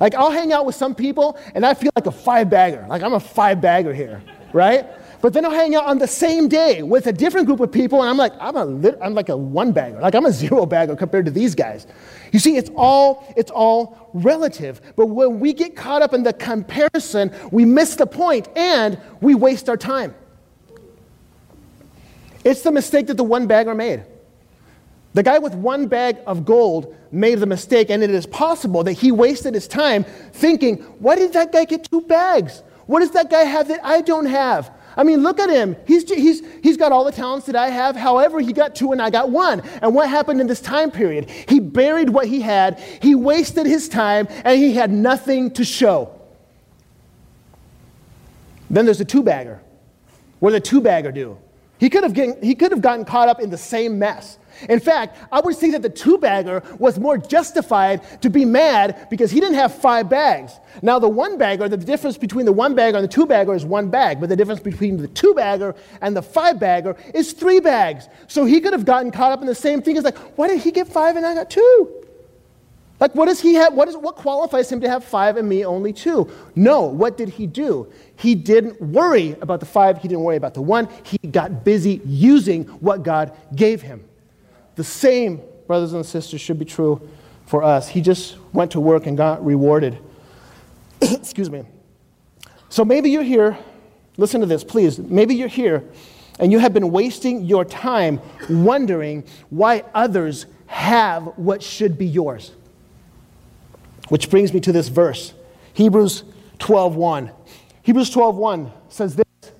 Like, 0.00 0.14
I'll 0.14 0.30
hang 0.30 0.52
out 0.52 0.64
with 0.64 0.74
some 0.74 0.94
people 0.94 1.38
and 1.54 1.66
I 1.66 1.74
feel 1.74 1.90
like 1.96 2.06
a 2.06 2.12
five 2.12 2.48
bagger. 2.48 2.86
Like, 2.88 3.02
I'm 3.02 3.14
a 3.14 3.20
five 3.20 3.60
bagger 3.60 3.92
here, 3.92 4.22
right? 4.52 4.86
But 5.20 5.32
then 5.32 5.44
I'll 5.44 5.50
hang 5.50 5.74
out 5.74 5.86
on 5.86 5.98
the 5.98 6.06
same 6.06 6.48
day 6.48 6.82
with 6.82 7.08
a 7.08 7.12
different 7.12 7.46
group 7.46 7.58
of 7.58 7.72
people, 7.72 8.00
and 8.02 8.08
I'm 8.08 8.16
like, 8.16 8.32
I'm, 8.40 8.56
a, 8.56 8.96
I'm 9.00 9.14
like 9.14 9.28
a 9.28 9.36
one 9.36 9.72
bagger. 9.72 10.00
Like 10.00 10.14
I'm 10.14 10.26
a 10.26 10.32
zero 10.44 10.64
bagger 10.64 10.94
compared 10.94 11.24
to 11.24 11.30
these 11.30 11.54
guys. 11.54 11.86
You 12.32 12.38
see, 12.38 12.56
it's 12.56 12.70
all, 12.76 13.32
it's 13.36 13.50
all 13.50 14.10
relative. 14.14 14.80
But 14.94 15.06
when 15.06 15.40
we 15.40 15.52
get 15.52 15.74
caught 15.74 16.02
up 16.02 16.14
in 16.14 16.22
the 16.22 16.32
comparison, 16.32 17.32
we 17.50 17.64
miss 17.64 17.96
the 17.96 18.06
point 18.06 18.48
and 18.56 19.00
we 19.20 19.34
waste 19.34 19.68
our 19.68 19.76
time. 19.76 20.14
It's 22.44 22.62
the 22.62 22.70
mistake 22.70 23.08
that 23.08 23.16
the 23.16 23.24
one 23.24 23.46
bagger 23.48 23.74
made. 23.74 24.04
The 25.14 25.22
guy 25.24 25.38
with 25.38 25.54
one 25.54 25.88
bag 25.88 26.18
of 26.26 26.44
gold 26.44 26.94
made 27.10 27.40
the 27.40 27.46
mistake, 27.46 27.90
and 27.90 28.04
it 28.04 28.10
is 28.10 28.26
possible 28.26 28.84
that 28.84 28.92
he 28.92 29.10
wasted 29.10 29.54
his 29.54 29.66
time 29.66 30.04
thinking, 30.32 30.76
why 31.00 31.16
did 31.16 31.32
that 31.32 31.50
guy 31.50 31.64
get 31.64 31.90
two 31.90 32.02
bags? 32.02 32.62
What 32.86 33.00
does 33.00 33.10
that 33.10 33.28
guy 33.28 33.42
have 33.42 33.66
that 33.68 33.84
I 33.84 34.00
don't 34.00 34.26
have? 34.26 34.70
I 34.98 35.04
mean, 35.04 35.22
look 35.22 35.38
at 35.38 35.48
him. 35.48 35.76
He's, 35.86 36.10
he's, 36.10 36.42
he's 36.60 36.76
got 36.76 36.90
all 36.90 37.04
the 37.04 37.12
talents 37.12 37.46
that 37.46 37.54
I 37.54 37.68
have. 37.68 37.94
However, 37.94 38.40
he 38.40 38.52
got 38.52 38.74
two 38.74 38.90
and 38.90 39.00
I 39.00 39.10
got 39.10 39.30
one. 39.30 39.62
And 39.80 39.94
what 39.94 40.10
happened 40.10 40.40
in 40.40 40.48
this 40.48 40.60
time 40.60 40.90
period? 40.90 41.30
He 41.30 41.60
buried 41.60 42.10
what 42.10 42.26
he 42.26 42.40
had, 42.40 42.80
he 43.00 43.14
wasted 43.14 43.64
his 43.64 43.88
time, 43.88 44.26
and 44.44 44.58
he 44.58 44.74
had 44.74 44.90
nothing 44.90 45.52
to 45.52 45.64
show. 45.64 46.20
Then 48.68 48.86
there's 48.86 48.98
the 48.98 49.04
two 49.04 49.22
bagger. 49.22 49.62
What 50.40 50.50
did 50.50 50.64
the 50.64 50.66
two 50.66 50.80
bagger 50.80 51.12
do? 51.12 51.38
He 51.78 51.88
could, 51.88 52.02
have 52.02 52.42
he 52.42 52.56
could 52.56 52.72
have 52.72 52.82
gotten 52.82 53.04
caught 53.04 53.28
up 53.28 53.40
in 53.40 53.50
the 53.50 53.56
same 53.56 54.00
mess. 54.00 54.36
In 54.68 54.80
fact, 54.80 55.16
I 55.30 55.40
would 55.40 55.56
say 55.56 55.70
that 55.70 55.82
the 55.82 55.88
two 55.88 56.18
bagger 56.18 56.62
was 56.78 56.98
more 56.98 57.18
justified 57.18 58.02
to 58.22 58.30
be 58.30 58.44
mad 58.44 59.08
because 59.10 59.30
he 59.30 59.40
didn't 59.40 59.56
have 59.56 59.74
five 59.74 60.08
bags. 60.08 60.52
Now, 60.82 60.98
the 60.98 61.08
one 61.08 61.38
bagger, 61.38 61.68
the 61.68 61.76
difference 61.76 62.18
between 62.18 62.46
the 62.46 62.52
one 62.52 62.74
bagger 62.74 62.96
and 62.98 63.04
the 63.04 63.12
two 63.12 63.26
bagger 63.26 63.54
is 63.54 63.64
one 63.64 63.90
bag, 63.90 64.20
but 64.20 64.28
the 64.28 64.36
difference 64.36 64.60
between 64.60 64.96
the 64.96 65.08
two 65.08 65.34
bagger 65.34 65.74
and 66.00 66.16
the 66.16 66.22
five 66.22 66.58
bagger 66.58 66.96
is 67.14 67.32
three 67.32 67.60
bags. 67.60 68.08
So 68.26 68.44
he 68.44 68.60
could 68.60 68.72
have 68.72 68.84
gotten 68.84 69.10
caught 69.10 69.32
up 69.32 69.40
in 69.40 69.46
the 69.46 69.54
same 69.54 69.82
thing. 69.82 69.96
It's 69.96 70.04
like, 70.04 70.18
why 70.36 70.48
did 70.48 70.60
he 70.60 70.70
get 70.70 70.88
five 70.88 71.16
and 71.16 71.24
I 71.26 71.34
got 71.34 71.50
two? 71.50 72.04
Like, 73.00 73.14
what 73.14 73.26
does 73.26 73.40
he 73.40 73.54
have? 73.54 73.74
What, 73.74 73.88
is, 73.88 73.96
what 73.96 74.16
qualifies 74.16 74.70
him 74.70 74.80
to 74.80 74.88
have 74.88 75.04
five 75.04 75.36
and 75.36 75.48
me 75.48 75.64
only 75.64 75.92
two? 75.92 76.30
No, 76.56 76.82
what 76.82 77.16
did 77.16 77.28
he 77.28 77.46
do? 77.46 77.90
He 78.16 78.34
didn't 78.34 78.80
worry 78.80 79.36
about 79.40 79.60
the 79.60 79.66
five, 79.66 79.98
he 79.98 80.08
didn't 80.08 80.24
worry 80.24 80.36
about 80.36 80.54
the 80.54 80.62
one. 80.62 80.88
He 81.04 81.18
got 81.18 81.64
busy 81.64 82.00
using 82.04 82.64
what 82.64 83.04
God 83.04 83.36
gave 83.54 83.82
him. 83.82 84.04
The 84.78 84.84
same, 84.84 85.42
brothers 85.66 85.92
and 85.92 86.06
sisters, 86.06 86.40
should 86.40 86.56
be 86.56 86.64
true 86.64 87.10
for 87.46 87.64
us. 87.64 87.88
He 87.88 88.00
just 88.00 88.36
went 88.52 88.70
to 88.70 88.80
work 88.80 89.06
and 89.06 89.16
got 89.16 89.44
rewarded. 89.44 89.98
Excuse 91.02 91.50
me. 91.50 91.64
So 92.68 92.84
maybe 92.84 93.10
you're 93.10 93.24
here, 93.24 93.58
listen 94.18 94.40
to 94.40 94.46
this, 94.46 94.62
please. 94.62 95.00
Maybe 95.00 95.34
you're 95.34 95.48
here 95.48 95.82
and 96.38 96.52
you 96.52 96.60
have 96.60 96.72
been 96.72 96.92
wasting 96.92 97.44
your 97.44 97.64
time 97.64 98.20
wondering 98.48 99.24
why 99.50 99.82
others 99.94 100.46
have 100.66 101.24
what 101.34 101.60
should 101.60 101.98
be 101.98 102.06
yours. 102.06 102.52
Which 104.10 104.30
brings 104.30 104.54
me 104.54 104.60
to 104.60 104.70
this 104.70 104.86
verse, 104.86 105.34
Hebrews 105.72 106.22
12:1. 106.60 107.32
Hebrews 107.82 108.14
12:1 108.14 108.70
says 108.90 109.16
this: 109.16 109.52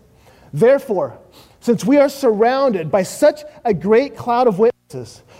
Therefore, 0.52 1.18
since 1.58 1.84
we 1.84 1.96
are 1.96 2.08
surrounded 2.08 2.92
by 2.92 3.02
such 3.02 3.42
a 3.64 3.74
great 3.74 4.16
cloud 4.16 4.46
of 4.46 4.60
witnesses, 4.60 4.77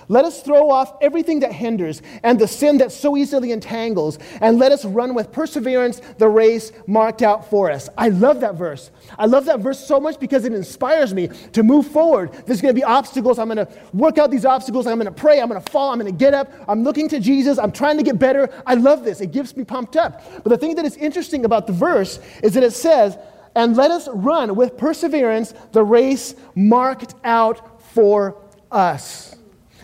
let 0.08 0.26
us 0.26 0.42
throw 0.42 0.68
off 0.68 0.98
everything 1.00 1.40
that 1.40 1.52
hinders 1.52 2.02
and 2.22 2.38
the 2.38 2.46
sin 2.46 2.76
that 2.78 2.92
so 2.92 3.16
easily 3.16 3.52
entangles, 3.52 4.18
and 4.42 4.58
let 4.58 4.72
us 4.72 4.84
run 4.84 5.14
with 5.14 5.32
perseverance 5.32 6.02
the 6.18 6.28
race 6.28 6.70
marked 6.86 7.22
out 7.22 7.48
for 7.48 7.70
us. 7.70 7.88
I 7.96 8.10
love 8.10 8.40
that 8.40 8.56
verse. 8.56 8.90
I 9.18 9.24
love 9.24 9.46
that 9.46 9.60
verse 9.60 9.82
so 9.82 9.98
much 9.98 10.20
because 10.20 10.44
it 10.44 10.52
inspires 10.52 11.14
me 11.14 11.28
to 11.52 11.62
move 11.62 11.86
forward. 11.86 12.32
There's 12.44 12.60
going 12.60 12.74
to 12.74 12.78
be 12.78 12.84
obstacles. 12.84 13.38
I'm 13.38 13.48
going 13.48 13.66
to 13.66 13.68
work 13.94 14.18
out 14.18 14.30
these 14.30 14.44
obstacles. 14.44 14.86
I'm 14.86 14.98
going 14.98 15.06
to 15.06 15.18
pray. 15.18 15.40
I'm 15.40 15.48
going 15.48 15.62
to 15.62 15.72
fall. 15.72 15.92
I'm 15.92 15.98
going 15.98 16.12
to 16.12 16.18
get 16.18 16.34
up. 16.34 16.52
I'm 16.68 16.84
looking 16.84 17.08
to 17.08 17.18
Jesus. 17.18 17.56
I'm 17.58 17.72
trying 17.72 17.96
to 17.96 18.02
get 18.02 18.18
better. 18.18 18.50
I 18.66 18.74
love 18.74 19.02
this. 19.02 19.22
It 19.22 19.32
gives 19.32 19.56
me 19.56 19.64
pumped 19.64 19.96
up. 19.96 20.22
But 20.42 20.50
the 20.50 20.58
thing 20.58 20.74
that 20.74 20.84
is 20.84 20.98
interesting 20.98 21.46
about 21.46 21.66
the 21.66 21.72
verse 21.72 22.20
is 22.42 22.52
that 22.52 22.62
it 22.62 22.74
says, 22.74 23.16
and 23.54 23.74
let 23.78 23.90
us 23.90 24.08
run 24.12 24.56
with 24.56 24.76
perseverance 24.76 25.54
the 25.72 25.82
race 25.82 26.34
marked 26.54 27.14
out 27.24 27.80
for 27.80 28.36
us. 28.70 29.36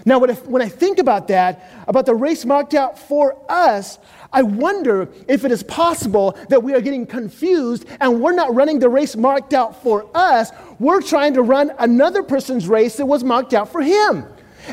Now, 0.07 0.19
when 0.19 0.61
I, 0.61 0.69
think 0.69 0.99
about 0.99 1.29
that, 1.29 1.71
about 1.89 2.05
the 2.05 2.15
race 2.15 2.45
marked 2.45 2.75
out 2.75 2.99
for 2.99 3.39
us, 3.49 3.99
I 4.33 4.43
wonder 4.43 5.09
if 5.29 5.45
it 5.45 5.51
is 5.51 5.63
possible 5.63 6.37
that 6.51 6.63
we 6.63 6.75
are 6.75 6.81
getting 6.81 7.07
confused 7.07 7.87
and 8.01 8.21
we're 8.21 8.35
not 8.35 8.55
running 8.55 8.81
the 8.81 8.89
race 8.89 9.17
marked 9.17 9.55
out 9.55 9.83
for 9.83 10.11
us. 10.15 10.51
We're 10.79 11.01
trying 11.01 11.35
to 11.35 11.43
run 11.43 11.73
another 11.79 12.23
person's 12.23 12.69
race 12.69 12.97
that 12.97 13.07
was 13.07 13.25
marked 13.25 13.55
out 13.55 13.73
for 13.73 13.81
him. 13.81 14.27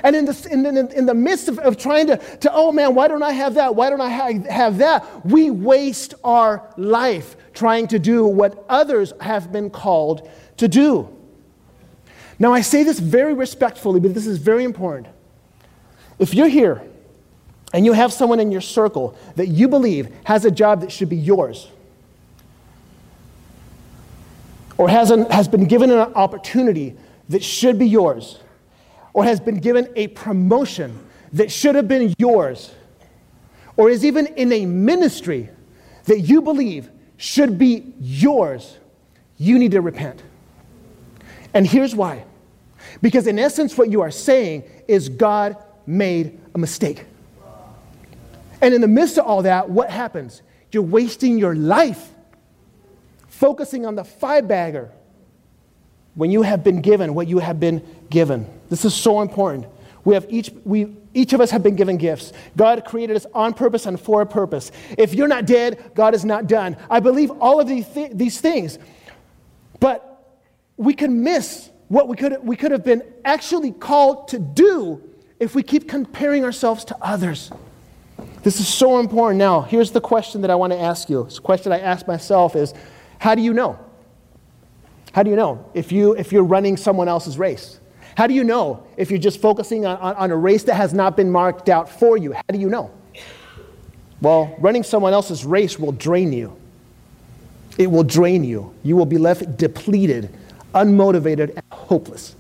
And 0.04 0.16
in 0.16 0.26
the, 0.26 0.48
in, 0.52 0.66
in, 0.66 0.92
in 0.92 1.06
the 1.06 1.14
midst 1.14 1.48
of, 1.48 1.60
of 1.60 1.78
trying 1.78 2.08
to, 2.08 2.18
to, 2.18 2.52
oh 2.54 2.72
man, 2.72 2.96
why 2.96 3.08
don't 3.08 3.24
I 3.24 3.32
have 3.32 3.54
that? 3.56 3.76
Why 3.76 3.90
don't 3.90 4.02
I 4.02 4.10
ha- 4.10 4.50
have 4.50 4.80
that? 4.80 5.26
We 5.26 5.50
waste 5.50 6.14
our 6.24 6.74
life 6.78 7.38
trying 7.54 7.88
to 7.88 8.00
do 8.00 8.26
what 8.26 8.66
others 8.68 9.14
have 9.22 9.52
been 9.52 9.70
called 9.70 10.30
to 10.58 10.68
do. 10.68 11.10
Now, 12.40 12.54
I 12.54 12.62
say 12.62 12.84
this 12.84 13.00
very 13.00 13.34
respectfully, 13.34 14.00
but 14.00 14.14
this 14.14 14.26
is 14.26 14.40
very 14.40 14.64
important. 14.64 15.08
If 16.22 16.36
you're 16.36 16.48
here 16.48 16.84
and 17.74 17.84
you 17.84 17.94
have 17.94 18.14
someone 18.14 18.40
in 18.40 18.52
your 18.52 18.62
circle 18.62 19.18
that 19.38 19.48
you 19.48 19.68
believe 19.68 20.14
has 20.24 20.46
a 20.46 20.52
job 20.52 20.82
that 20.82 20.92
should 20.92 21.10
be 21.10 21.18
yours, 21.18 21.68
or 24.78 24.88
has, 24.88 25.10
an, 25.10 25.26
has 25.32 25.48
been 25.48 25.66
given 25.66 25.90
an 25.90 25.98
opportunity 26.14 26.96
that 27.30 27.44
should 27.44 27.80
be 27.80 27.88
yours, 27.88 28.40
or 29.14 29.24
has 29.24 29.40
been 29.40 29.60
given 29.60 29.92
a 29.96 30.10
promotion 30.10 31.00
that 31.34 31.52
should 31.52 31.74
have 31.74 31.88
been 31.88 32.14
yours, 32.20 32.72
or 33.76 33.90
is 33.90 34.06
even 34.06 34.28
in 34.28 34.54
a 34.54 34.68
ministry 34.68 35.50
that 36.06 36.20
you 36.20 36.44
believe 36.44 36.88
should 37.18 37.58
be 37.58 37.94
yours, 38.00 38.78
you 39.38 39.58
need 39.58 39.72
to 39.72 39.82
repent. 39.82 40.22
And 41.56 41.66
here's 41.66 41.96
why. 41.96 42.26
Because 43.02 43.26
in 43.26 43.40
essence, 43.40 43.76
what 43.76 43.90
you 43.90 44.02
are 44.02 44.12
saying 44.12 44.64
is 44.88 45.10
God 45.10 45.58
made 45.86 46.40
a 46.54 46.58
mistake. 46.58 47.06
And 48.62 48.74
in 48.74 48.82
the 48.82 48.88
midst 48.88 49.18
of 49.18 49.26
all 49.26 49.42
that, 49.44 49.70
what 49.70 49.90
happens? 49.90 50.42
You're 50.72 50.84
wasting 50.84 51.38
your 51.38 51.56
life 51.56 52.10
focusing 53.28 53.86
on 53.86 53.96
the 53.96 54.04
five 54.04 54.48
bagger 54.48 54.92
when 56.14 56.30
you 56.32 56.44
have 56.44 56.64
been 56.64 56.82
given 56.82 57.14
what 57.14 57.28
you 57.28 57.40
have 57.40 57.60
been 57.60 57.82
given. 58.10 58.48
This 58.70 58.86
is 58.86 58.94
so 58.94 59.22
important. 59.22 59.66
We 60.04 60.14
have 60.14 60.26
each, 60.30 60.52
we, 60.64 60.96
each 61.14 61.34
of 61.34 61.42
us 61.42 61.52
have 61.52 61.64
been 61.64 61.76
given 61.76 61.98
gifts. 61.98 62.34
God 62.56 62.86
created 62.86 63.16
us 63.16 63.26
on 63.34 63.54
purpose 63.54 63.86
and 63.86 64.00
for 64.00 64.22
a 64.22 64.26
purpose. 64.26 64.72
If 64.98 65.14
you're 65.14 65.28
not 65.28 65.46
dead, 65.46 65.92
God 65.96 66.14
is 66.14 66.26
not 66.26 66.48
done. 66.48 66.78
I 66.90 67.00
believe 67.00 67.32
all 67.40 67.60
of 67.60 67.68
these, 67.68 67.88
th- 67.88 68.12
these 68.14 68.40
things. 68.40 68.78
But 69.80 70.08
we 70.78 70.94
can 70.94 71.24
miss 71.24 71.70
what 71.88 72.08
we 72.08 72.16
could, 72.16 72.38
we 72.44 72.56
could 72.56 72.72
have 72.72 72.84
been 72.84 73.04
actually 73.26 73.72
called 73.72 74.30
to 74.30 74.40
do 74.40 75.02
if 75.42 75.56
we 75.56 75.64
keep 75.64 75.90
comparing 75.90 76.46
ourselves 76.46 76.86
to 76.86 76.96
others. 77.02 77.52
This 78.44 78.60
is 78.60 78.68
so 78.68 79.00
important. 79.00 79.40
Now, 79.40 79.62
here's 79.62 79.90
the 79.90 80.00
question 80.00 80.42
that 80.42 80.52
I 80.52 80.56
want 80.56 80.72
to 80.72 80.80
ask 80.80 81.10
you. 81.10 81.24
This 81.24 81.40
question 81.40 81.72
I 81.72 81.80
ask 81.80 82.08
myself 82.08 82.56
is 82.56 82.76
how 83.18 83.34
do 83.34 83.42
you 83.42 83.52
know? 83.52 83.78
How 85.14 85.24
do 85.24 85.32
you 85.32 85.36
know 85.36 85.68
if, 85.74 85.92
you, 85.92 86.16
if 86.16 86.32
you're 86.32 86.44
running 86.44 86.78
someone 86.78 87.08
else's 87.08 87.40
race? 87.40 87.80
How 88.16 88.28
do 88.28 88.36
you 88.36 88.44
know 88.44 88.86
if 88.98 89.10
you're 89.10 89.20
just 89.20 89.42
focusing 89.42 89.84
on, 89.84 89.98
on, 89.98 90.16
on, 90.16 90.32
a 90.32 90.38
race 90.38 90.64
that 90.66 90.76
has 90.76 90.94
not 90.94 91.18
been 91.18 91.32
marked 91.32 91.70
out 91.70 91.90
for 91.90 92.18
you? 92.18 92.34
How 92.34 92.44
do 92.52 92.60
you 92.60 92.70
know? 92.70 92.92
Well, 94.22 94.56
running 94.60 94.84
someone 94.84 95.12
else's 95.12 95.44
race 95.44 95.80
will 95.80 95.92
drain 95.92 96.32
you. 96.32 96.56
It 97.80 97.88
will 97.88 98.04
drain 98.04 98.44
you. 98.44 98.76
You 98.84 98.96
will 98.96 99.08
be 99.08 99.18
left 99.18 99.58
depleted, 99.58 100.30
unmotivated, 100.76 101.56
and 101.56 101.64
hopeless. 101.72 102.36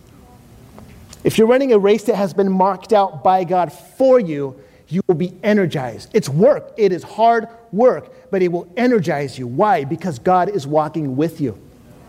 If 1.23 1.37
you're 1.37 1.47
running 1.47 1.71
a 1.71 1.79
race 1.79 2.03
that 2.03 2.15
has 2.15 2.33
been 2.33 2.51
marked 2.51 2.93
out 2.93 3.23
by 3.23 3.43
God 3.43 3.71
for 3.71 4.19
you, 4.19 4.59
you 4.87 5.01
will 5.07 5.15
be 5.15 5.37
energized. 5.43 6.09
It's 6.13 6.27
work, 6.27 6.73
it 6.77 6.91
is 6.91 7.03
hard 7.03 7.47
work, 7.71 8.31
but 8.31 8.41
it 8.41 8.51
will 8.51 8.71
energize 8.75 9.37
you. 9.37 9.47
Why? 9.47 9.83
Because 9.85 10.19
God 10.19 10.49
is 10.49 10.67
walking 10.67 11.15
with 11.15 11.39
you, 11.39 11.59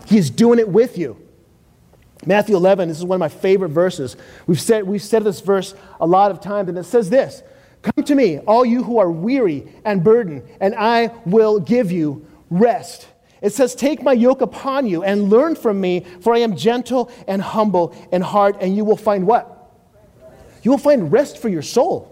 He 0.05 0.17
is 0.17 0.29
doing 0.29 0.59
it 0.59 0.67
with 0.67 0.97
you. 0.97 1.17
Matthew 2.25 2.55
11, 2.55 2.87
this 2.87 2.97
is 2.97 3.03
one 3.03 3.17
of 3.17 3.19
my 3.19 3.27
favorite 3.27 3.69
verses. 3.69 4.15
We've 4.47 4.61
said, 4.61 4.85
we've 4.85 5.01
said 5.01 5.25
this 5.25 5.41
verse 5.41 5.75
a 5.99 6.07
lot 6.07 6.31
of 6.31 6.39
times, 6.39 6.69
and 6.69 6.77
it 6.77 6.85
says 6.85 7.09
this 7.09 7.43
Come 7.81 8.03
to 8.05 8.15
me, 8.15 8.39
all 8.39 8.65
you 8.65 8.83
who 8.83 8.97
are 8.99 9.11
weary 9.11 9.67
and 9.83 10.03
burdened, 10.03 10.43
and 10.59 10.73
I 10.75 11.11
will 11.25 11.59
give 11.59 11.91
you 11.91 12.25
rest. 12.49 13.07
It 13.43 13.51
says, 13.51 13.75
Take 13.75 14.01
my 14.01 14.13
yoke 14.13 14.41
upon 14.41 14.87
you 14.87 15.03
and 15.03 15.29
learn 15.29 15.55
from 15.55 15.79
me, 15.79 16.05
for 16.21 16.33
I 16.33 16.39
am 16.39 16.55
gentle 16.55 17.11
and 17.27 17.41
humble 17.41 17.93
in 18.11 18.21
heart, 18.21 18.57
and 18.61 18.75
you 18.75 18.85
will 18.85 18.97
find 18.97 19.27
what? 19.27 19.69
You 20.63 20.71
will 20.71 20.77
find 20.79 21.11
rest 21.11 21.37
for 21.37 21.49
your 21.49 21.61
soul 21.61 22.09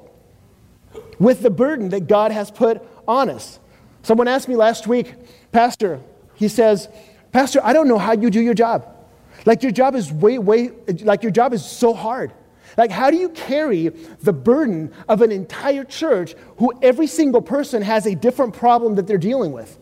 with 1.17 1.41
the 1.41 1.49
burden 1.49 1.89
that 1.89 2.07
God 2.07 2.33
has 2.33 2.51
put 2.51 2.85
on 3.07 3.29
us. 3.29 3.59
Someone 4.03 4.27
asked 4.27 4.49
me 4.49 4.57
last 4.57 4.87
week, 4.87 5.13
Pastor, 5.53 6.01
he 6.35 6.49
says, 6.49 6.89
Pastor, 7.31 7.61
I 7.63 7.71
don't 7.71 7.87
know 7.87 7.97
how 7.97 8.11
you 8.11 8.29
do 8.29 8.41
your 8.41 8.53
job. 8.53 8.85
Like 9.45 9.63
your 9.63 9.71
job 9.71 9.95
is 9.95 10.11
way, 10.11 10.37
way, 10.37 10.71
like 11.01 11.23
your 11.23 11.31
job 11.31 11.53
is 11.53 11.63
so 11.65 11.93
hard. 11.93 12.33
Like, 12.77 12.91
how 12.91 13.09
do 13.09 13.17
you 13.17 13.29
carry 13.29 13.89
the 14.21 14.33
burden 14.33 14.93
of 15.07 15.21
an 15.21 15.31
entire 15.31 15.83
church 15.83 16.35
who 16.57 16.73
every 16.81 17.07
single 17.07 17.41
person 17.41 17.81
has 17.81 18.05
a 18.05 18.15
different 18.15 18.53
problem 18.53 18.95
that 18.95 19.07
they're 19.07 19.17
dealing 19.17 19.51
with? 19.51 19.77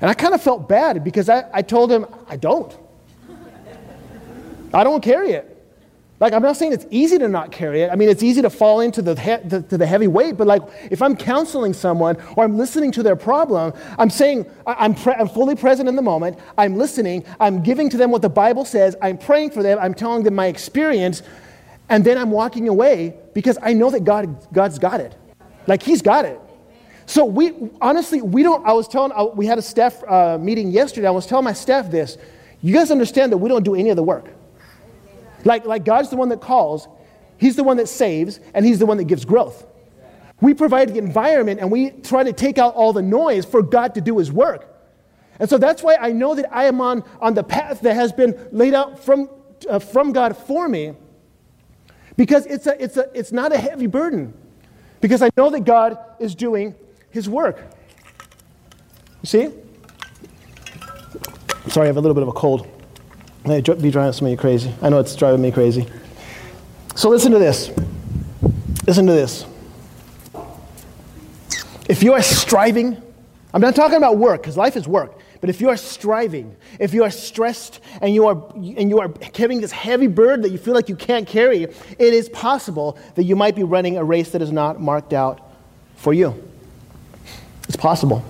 And 0.00 0.10
I 0.10 0.14
kind 0.14 0.34
of 0.34 0.42
felt 0.42 0.68
bad 0.68 1.02
because 1.02 1.28
I, 1.28 1.44
I 1.52 1.62
told 1.62 1.90
him, 1.90 2.06
I 2.28 2.36
don't. 2.36 2.76
I 4.72 4.84
don't 4.84 5.02
carry 5.02 5.32
it. 5.32 5.54
Like, 6.20 6.32
I'm 6.32 6.42
not 6.42 6.56
saying 6.56 6.72
it's 6.72 6.86
easy 6.90 7.16
to 7.18 7.28
not 7.28 7.52
carry 7.52 7.82
it. 7.82 7.90
I 7.92 7.94
mean, 7.94 8.08
it's 8.08 8.24
easy 8.24 8.42
to 8.42 8.50
fall 8.50 8.80
into 8.80 9.02
the, 9.02 9.14
he- 9.18 9.48
the, 9.48 9.62
to 9.62 9.78
the 9.78 9.86
heavy 9.86 10.08
weight, 10.08 10.36
but 10.36 10.48
like, 10.48 10.62
if 10.90 11.00
I'm 11.00 11.16
counseling 11.16 11.72
someone 11.72 12.16
or 12.36 12.42
I'm 12.42 12.58
listening 12.58 12.90
to 12.92 13.04
their 13.04 13.14
problem, 13.14 13.72
I'm 13.98 14.10
saying, 14.10 14.44
I'm, 14.66 14.96
pre- 14.96 15.14
I'm 15.14 15.28
fully 15.28 15.54
present 15.54 15.88
in 15.88 15.94
the 15.94 16.02
moment, 16.02 16.38
I'm 16.56 16.76
listening, 16.76 17.24
I'm 17.38 17.62
giving 17.62 17.88
to 17.90 17.96
them 17.96 18.10
what 18.10 18.22
the 18.22 18.28
Bible 18.28 18.64
says, 18.64 18.96
I'm 19.00 19.16
praying 19.16 19.52
for 19.52 19.62
them, 19.62 19.78
I'm 19.80 19.94
telling 19.94 20.24
them 20.24 20.34
my 20.34 20.46
experience, 20.46 21.22
and 21.88 22.04
then 22.04 22.18
I'm 22.18 22.32
walking 22.32 22.68
away 22.68 23.14
because 23.32 23.56
I 23.62 23.72
know 23.72 23.88
that 23.90 24.02
God, 24.02 24.44
God's 24.52 24.80
got 24.80 25.00
it. 25.00 25.14
Like, 25.68 25.84
He's 25.84 26.02
got 26.02 26.24
it. 26.24 26.40
So 27.08 27.24
we 27.24 27.54
honestly, 27.80 28.20
we 28.20 28.42
don't. 28.42 28.66
I 28.66 28.74
was 28.74 28.86
telling, 28.86 29.12
uh, 29.12 29.24
we 29.34 29.46
had 29.46 29.56
a 29.56 29.62
staff 29.62 30.04
uh, 30.06 30.36
meeting 30.38 30.70
yesterday. 30.70 31.08
I 31.08 31.10
was 31.10 31.24
telling 31.24 31.44
my 31.46 31.54
staff 31.54 31.90
this. 31.90 32.18
You 32.60 32.74
guys 32.74 32.90
understand 32.90 33.32
that 33.32 33.38
we 33.38 33.48
don't 33.48 33.62
do 33.62 33.74
any 33.74 33.88
of 33.88 33.96
the 33.96 34.02
work. 34.02 34.26
Like, 35.42 35.64
like 35.64 35.86
God's 35.86 36.10
the 36.10 36.16
one 36.16 36.28
that 36.28 36.42
calls, 36.42 36.86
He's 37.38 37.56
the 37.56 37.64
one 37.64 37.78
that 37.78 37.88
saves, 37.88 38.40
and 38.52 38.66
He's 38.66 38.78
the 38.78 38.84
one 38.84 38.98
that 38.98 39.04
gives 39.04 39.24
growth. 39.24 39.66
We 40.42 40.52
provide 40.52 40.90
the 40.90 40.98
environment 40.98 41.60
and 41.60 41.70
we 41.70 41.90
try 41.90 42.24
to 42.24 42.32
take 42.34 42.58
out 42.58 42.74
all 42.74 42.92
the 42.92 43.00
noise 43.00 43.46
for 43.46 43.62
God 43.62 43.94
to 43.94 44.02
do 44.02 44.18
His 44.18 44.30
work. 44.30 44.66
And 45.40 45.48
so 45.48 45.56
that's 45.56 45.82
why 45.82 45.96
I 45.98 46.12
know 46.12 46.34
that 46.34 46.54
I 46.54 46.64
am 46.64 46.82
on, 46.82 47.04
on 47.22 47.32
the 47.32 47.42
path 47.42 47.80
that 47.80 47.94
has 47.94 48.12
been 48.12 48.38
laid 48.52 48.74
out 48.74 49.02
from, 49.02 49.30
uh, 49.66 49.78
from 49.78 50.12
God 50.12 50.36
for 50.36 50.68
me, 50.68 50.92
because 52.18 52.44
it's, 52.44 52.66
a, 52.66 52.82
it's, 52.82 52.98
a, 52.98 53.08
it's 53.14 53.32
not 53.32 53.50
a 53.54 53.58
heavy 53.58 53.86
burden. 53.86 54.34
Because 55.00 55.22
I 55.22 55.30
know 55.38 55.48
that 55.48 55.64
God 55.64 55.96
is 56.20 56.34
doing 56.34 56.74
his 57.10 57.28
work. 57.28 57.62
You 59.22 59.26
see? 59.26 59.48
Sorry, 61.68 61.84
I 61.84 61.88
have 61.88 61.96
a 61.96 62.00
little 62.00 62.14
bit 62.14 62.22
of 62.22 62.28
a 62.28 62.32
cold. 62.32 62.66
May 63.44 63.60
be 63.60 63.90
driving 63.90 64.12
some 64.12 64.26
of 64.26 64.30
you 64.30 64.36
crazy. 64.36 64.72
I 64.82 64.88
know 64.88 64.98
it's 64.98 65.14
driving 65.16 65.40
me 65.40 65.50
crazy. 65.50 65.86
So 66.94 67.08
listen 67.08 67.32
to 67.32 67.38
this. 67.38 67.70
Listen 68.86 69.06
to 69.06 69.12
this. 69.12 69.46
If 71.88 72.02
you 72.02 72.12
are 72.12 72.22
striving, 72.22 73.00
I'm 73.54 73.60
not 73.60 73.74
talking 73.74 73.96
about 73.96 74.18
work 74.18 74.42
because 74.42 74.56
life 74.56 74.76
is 74.76 74.86
work. 74.86 75.18
But 75.40 75.50
if 75.50 75.60
you 75.60 75.68
are 75.68 75.76
striving, 75.76 76.56
if 76.80 76.92
you 76.92 77.04
are 77.04 77.10
stressed 77.10 77.80
and 78.00 78.12
you 78.12 78.26
are, 78.26 78.50
and 78.54 78.90
you 78.90 78.98
are 78.98 79.08
carrying 79.08 79.60
this 79.60 79.70
heavy 79.70 80.08
burden 80.08 80.42
that 80.42 80.50
you 80.50 80.58
feel 80.58 80.74
like 80.74 80.88
you 80.88 80.96
can't 80.96 81.26
carry, 81.26 81.62
it 81.62 81.74
is 81.98 82.28
possible 82.28 82.98
that 83.14 83.24
you 83.24 83.36
might 83.36 83.54
be 83.54 83.62
running 83.62 83.96
a 83.96 84.04
race 84.04 84.30
that 84.30 84.42
is 84.42 84.50
not 84.50 84.80
marked 84.80 85.12
out 85.12 85.40
for 85.96 86.12
you. 86.12 86.47
It's 87.68 87.76
possible. 87.76 88.24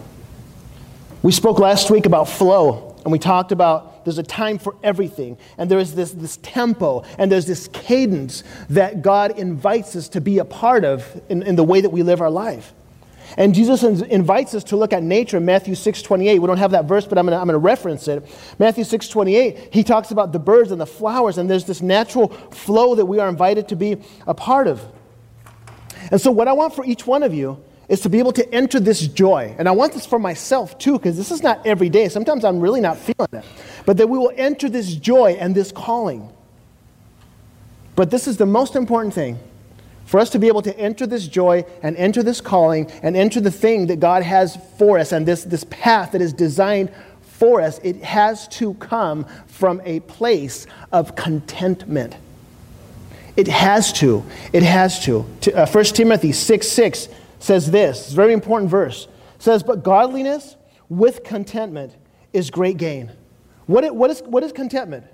We 1.22 1.32
spoke 1.32 1.58
last 1.58 1.90
week 1.90 2.06
about 2.06 2.28
flow, 2.28 2.96
and 3.04 3.12
we 3.12 3.18
talked 3.18 3.52
about 3.52 4.04
there's 4.04 4.18
a 4.18 4.22
time 4.22 4.58
for 4.58 4.74
everything, 4.82 5.38
and 5.56 5.70
there 5.70 5.78
is 5.78 5.94
this, 5.94 6.12
this 6.12 6.38
tempo, 6.38 7.04
and 7.18 7.30
there's 7.30 7.46
this 7.46 7.68
cadence 7.68 8.42
that 8.70 9.02
God 9.02 9.38
invites 9.38 9.94
us 9.96 10.08
to 10.10 10.20
be 10.20 10.38
a 10.38 10.44
part 10.44 10.84
of 10.84 11.20
in, 11.28 11.42
in 11.42 11.56
the 11.56 11.64
way 11.64 11.80
that 11.80 11.90
we 11.90 12.02
live 12.02 12.20
our 12.20 12.30
life. 12.30 12.72
And 13.36 13.54
Jesus 13.54 13.82
invites 13.82 14.54
us 14.54 14.64
to 14.64 14.76
look 14.76 14.92
at 14.92 15.02
nature 15.02 15.36
in 15.36 15.44
Matthew 15.44 15.74
6 15.74 16.02
28. 16.02 16.38
We 16.38 16.46
don't 16.46 16.56
have 16.56 16.70
that 16.70 16.86
verse, 16.86 17.06
but 17.06 17.18
I'm 17.18 17.26
going 17.26 17.46
to 17.48 17.58
reference 17.58 18.08
it. 18.08 18.26
Matthew 18.58 18.84
6 18.84 19.08
28, 19.08 19.68
he 19.72 19.84
talks 19.84 20.10
about 20.10 20.32
the 20.32 20.38
birds 20.38 20.72
and 20.72 20.80
the 20.80 20.86
flowers, 20.86 21.36
and 21.36 21.48
there's 21.50 21.64
this 21.64 21.82
natural 21.82 22.28
flow 22.28 22.94
that 22.94 23.04
we 23.04 23.18
are 23.18 23.28
invited 23.28 23.68
to 23.68 23.76
be 23.76 23.98
a 24.26 24.34
part 24.34 24.66
of. 24.66 24.82
And 26.10 26.20
so, 26.20 26.30
what 26.30 26.48
I 26.48 26.54
want 26.54 26.74
for 26.74 26.84
each 26.86 27.06
one 27.06 27.22
of 27.22 27.34
you 27.34 27.62
is 27.88 28.00
to 28.02 28.08
be 28.08 28.18
able 28.18 28.32
to 28.32 28.54
enter 28.54 28.78
this 28.78 29.06
joy. 29.08 29.54
And 29.58 29.68
I 29.68 29.72
want 29.72 29.94
this 29.94 30.04
for 30.04 30.18
myself 30.18 30.78
too, 30.78 30.98
because 30.98 31.16
this 31.16 31.30
is 31.30 31.42
not 31.42 31.66
every 31.66 31.88
day. 31.88 32.08
Sometimes 32.08 32.44
I'm 32.44 32.60
really 32.60 32.80
not 32.80 32.98
feeling 32.98 33.28
it. 33.32 33.44
But 33.86 33.96
that 33.96 34.08
we 34.08 34.18
will 34.18 34.32
enter 34.36 34.68
this 34.68 34.94
joy 34.94 35.36
and 35.40 35.54
this 35.54 35.72
calling. 35.72 36.30
But 37.96 38.10
this 38.10 38.28
is 38.28 38.36
the 38.36 38.46
most 38.46 38.76
important 38.76 39.14
thing 39.14 39.38
for 40.04 40.20
us 40.20 40.30
to 40.30 40.38
be 40.38 40.48
able 40.48 40.62
to 40.62 40.78
enter 40.78 41.06
this 41.06 41.26
joy 41.26 41.64
and 41.82 41.96
enter 41.96 42.22
this 42.22 42.40
calling 42.40 42.90
and 43.02 43.16
enter 43.16 43.40
the 43.40 43.50
thing 43.50 43.86
that 43.88 44.00
God 44.00 44.22
has 44.22 44.56
for 44.78 44.98
us 44.98 45.12
and 45.12 45.26
this, 45.26 45.44
this 45.44 45.64
path 45.64 46.12
that 46.12 46.22
is 46.22 46.32
designed 46.32 46.92
for 47.22 47.60
us, 47.60 47.78
it 47.84 48.02
has 48.02 48.48
to 48.48 48.74
come 48.74 49.24
from 49.46 49.80
a 49.84 50.00
place 50.00 50.66
of 50.92 51.14
contentment. 51.14 52.16
It 53.36 53.48
has 53.48 53.92
to. 53.94 54.24
It 54.52 54.64
has 54.64 55.04
to. 55.04 55.24
uh, 55.54 55.66
1 55.66 55.84
Timothy 55.84 56.32
6 56.32 56.68
6 56.68 57.08
says 57.38 57.70
this, 57.70 58.00
it's 58.00 58.12
a 58.12 58.16
very 58.16 58.32
important 58.32 58.70
verse. 58.70 59.08
It 59.36 59.42
says, 59.42 59.62
But 59.62 59.82
godliness 59.82 60.56
with 60.88 61.24
contentment 61.24 61.96
is 62.32 62.50
great 62.50 62.76
gain. 62.76 63.12
What, 63.66 63.94
what, 63.94 64.10
is, 64.10 64.20
what 64.22 64.42
is 64.42 64.52
contentment? 64.52 65.04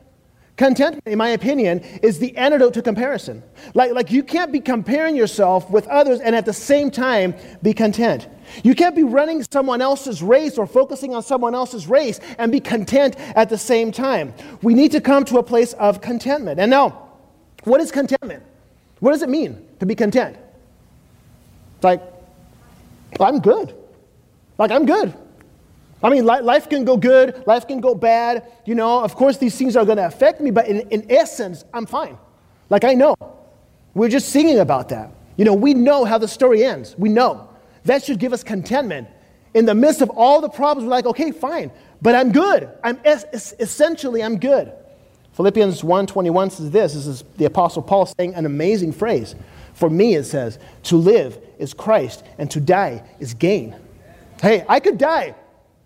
Contentment, 0.57 1.03
in 1.07 1.19
my 1.19 1.31
opinion, 1.31 1.81
is 2.01 2.21
the 2.21 2.37
antidote 2.37 2.75
to 2.75 2.83
comparison. 2.83 3.43
Like, 3.75 3.91
like 3.91 4.13
you 4.13 4.23
can't 4.23 4.53
be 4.53 4.61
comparing 4.61 5.17
yourself 5.17 5.69
with 5.69 5.85
others 5.89 6.21
and 6.21 6.37
at 6.37 6.47
the 6.47 6.53
same 6.53 6.93
time 6.93 7.35
be 7.61 7.75
content. 7.75 8.29
You 8.63 8.77
can't 8.77 8.95
be 8.95 9.03
running 9.03 9.43
someone 9.51 9.83
else's 9.83 10.23
race 10.23 10.57
or 10.57 10.69
focusing 10.69 11.13
on 11.13 11.25
someone 11.25 11.57
else's 11.57 11.89
race 11.89 12.21
and 12.39 12.53
be 12.53 12.61
content 12.61 13.17
at 13.35 13.49
the 13.49 13.59
same 13.59 13.91
time. 13.91 14.33
We 14.63 14.75
need 14.75 14.93
to 14.93 15.01
come 15.01 15.25
to 15.25 15.39
a 15.39 15.43
place 15.43 15.73
of 15.73 16.01
contentment. 16.01 16.61
And 16.61 16.71
now, 16.71 17.09
what 17.65 17.81
is 17.81 17.91
contentment? 17.91 18.45
What 19.01 19.11
does 19.11 19.23
it 19.23 19.29
mean 19.29 19.67
to 19.81 19.87
be 19.87 19.97
content? 19.97 20.37
Like, 21.83 22.01
I'm 23.21 23.41
good. 23.41 23.75
Like, 24.59 24.71
I'm 24.71 24.87
good. 24.87 25.15
I 26.03 26.11
mean, 26.11 26.27
life 26.27 26.69
can 26.69 26.85
go 26.85 26.99
good, 26.99 27.47
life 27.47 27.67
can 27.67 27.81
go 27.81 27.95
bad. 27.95 28.47
You 28.67 28.75
know, 28.75 29.03
of 29.03 29.15
course, 29.15 29.39
these 29.39 29.57
things 29.57 29.75
are 29.75 29.87
going 29.87 29.97
to 29.97 30.07
affect 30.07 30.41
me, 30.41 30.51
but 30.51 30.67
in, 30.69 30.81
in 30.91 31.11
essence, 31.11 31.65
I'm 31.73 31.87
fine. 31.87 32.19
Like, 32.69 32.85
I 32.85 32.93
know. 32.93 33.15
We're 33.95 34.11
just 34.11 34.29
singing 34.29 34.59
about 34.59 34.91
that. 34.91 35.11
You 35.37 35.45
know, 35.45 35.55
we 35.55 35.73
know 35.73 36.05
how 36.05 36.19
the 36.19 36.29
story 36.29 36.65
ends. 36.65 36.95
We 36.99 37.09
know. 37.09 37.49
That 37.85 38.05
should 38.05 38.19
give 38.19 38.33
us 38.33 38.43
contentment. 38.43 39.09
In 39.55 39.65
the 39.67 39.75
midst 39.75 40.03
of 40.03 40.11
all 40.11 40.41
the 40.41 40.49
problems, 40.49 40.85
we're 40.87 40.91
like, 40.91 41.07
okay, 41.07 41.31
fine, 41.31 41.71
but 42.03 42.15
I'm 42.15 42.33
good. 42.33 42.69
I'm 42.83 43.01
es- 43.05 43.55
essentially, 43.59 44.23
I'm 44.23 44.39
good. 44.39 44.73
Philippians 45.33 45.83
1:21 45.83 46.53
says 46.53 46.71
this. 46.71 46.95
This 46.95 47.07
is 47.07 47.25
the 47.37 47.45
apostle 47.45 47.83
Paul 47.83 48.07
saying 48.07 48.35
an 48.35 48.47
amazing 48.47 48.93
phrase. 48.93 49.35
For 49.75 49.91
me 49.91 50.15
it 50.15 50.25
says, 50.25 50.59
to 50.85 50.97
live 50.97 51.39
is 51.59 51.75
Christ 51.75 52.25
and 52.39 52.51
to 52.51 52.61
die 52.61 53.03
is 53.19 53.35
gain. 53.35 53.77
Hey, 54.41 54.65
I 54.69 54.81
could 54.81 54.99
die. 54.99 55.35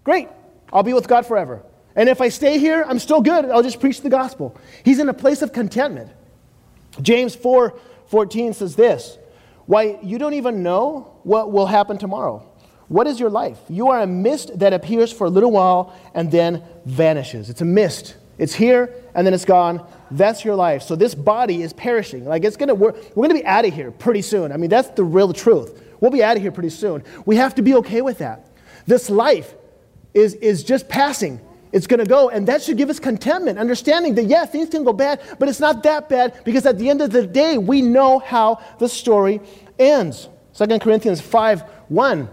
Great. 0.04 0.28
I'll 0.72 0.82
be 0.82 0.92
with 0.92 1.08
God 1.08 1.26
forever. 1.26 1.62
And 1.94 2.08
if 2.08 2.20
I 2.20 2.28
stay 2.28 2.58
here, 2.58 2.84
I'm 2.86 2.98
still 2.98 3.20
good. 3.20 3.46
I'll 3.46 3.62
just 3.62 3.80
preach 3.80 4.00
the 4.02 4.10
gospel. 4.10 4.56
He's 4.84 4.98
in 4.98 5.08
a 5.08 5.14
place 5.14 5.42
of 5.42 5.52
contentment. 5.52 6.10
James 7.02 7.34
4 7.34 7.78
14 8.08 8.54
says 8.54 8.74
this 8.76 9.18
Why, 9.66 9.98
you 10.02 10.18
don't 10.18 10.34
even 10.34 10.62
know 10.62 11.18
what 11.22 11.52
will 11.52 11.66
happen 11.66 11.98
tomorrow. 11.98 12.44
What 12.88 13.06
is 13.06 13.20
your 13.20 13.30
life? 13.30 13.58
You 13.68 13.88
are 13.88 14.00
a 14.00 14.06
mist 14.06 14.58
that 14.58 14.72
appears 14.72 15.12
for 15.12 15.26
a 15.26 15.30
little 15.30 15.50
while 15.50 15.94
and 16.14 16.30
then 16.30 16.62
vanishes. 16.86 17.50
It's 17.50 17.60
a 17.60 17.66
mist. 17.66 18.16
It's 18.38 18.54
here 18.54 18.94
and 19.14 19.26
then 19.26 19.34
it's 19.34 19.44
gone. 19.44 19.86
That's 20.10 20.44
your 20.44 20.54
life. 20.54 20.82
So 20.82 20.96
this 20.96 21.14
body 21.14 21.62
is 21.62 21.72
perishing. 21.72 22.24
Like 22.24 22.44
it's 22.44 22.56
gonna 22.56 22.74
we're, 22.74 22.94
we're 23.14 23.28
gonna 23.28 23.40
be 23.40 23.46
out 23.46 23.64
of 23.64 23.74
here 23.74 23.90
pretty 23.90 24.22
soon. 24.22 24.52
I 24.52 24.56
mean, 24.56 24.70
that's 24.70 24.88
the 24.90 25.04
real 25.04 25.32
truth. 25.32 25.82
We'll 26.00 26.10
be 26.10 26.22
out 26.22 26.36
of 26.36 26.42
here 26.42 26.52
pretty 26.52 26.70
soon. 26.70 27.02
We 27.26 27.36
have 27.36 27.54
to 27.56 27.62
be 27.62 27.74
okay 27.76 28.02
with 28.02 28.18
that. 28.18 28.46
This 28.86 29.10
life 29.10 29.54
is, 30.14 30.34
is 30.34 30.64
just 30.64 30.88
passing. 30.88 31.40
It's 31.72 31.86
going 31.86 32.00
to 32.00 32.06
go, 32.06 32.30
and 32.30 32.48
that 32.48 32.62
should 32.62 32.78
give 32.78 32.88
us 32.88 32.98
contentment, 32.98 33.58
understanding 33.58 34.14
that, 34.14 34.24
yeah, 34.24 34.46
things 34.46 34.70
can 34.70 34.84
go 34.84 34.92
bad, 34.92 35.20
but 35.38 35.48
it's 35.48 35.60
not 35.60 35.82
that 35.82 36.08
bad 36.08 36.42
because 36.44 36.64
at 36.64 36.78
the 36.78 36.88
end 36.88 37.02
of 37.02 37.10
the 37.10 37.26
day, 37.26 37.58
we 37.58 37.82
know 37.82 38.18
how 38.18 38.60
the 38.78 38.88
story 38.88 39.40
ends. 39.78 40.28
2 40.54 40.78
Corinthians 40.78 41.20
5 41.20 41.62
1 41.88 42.28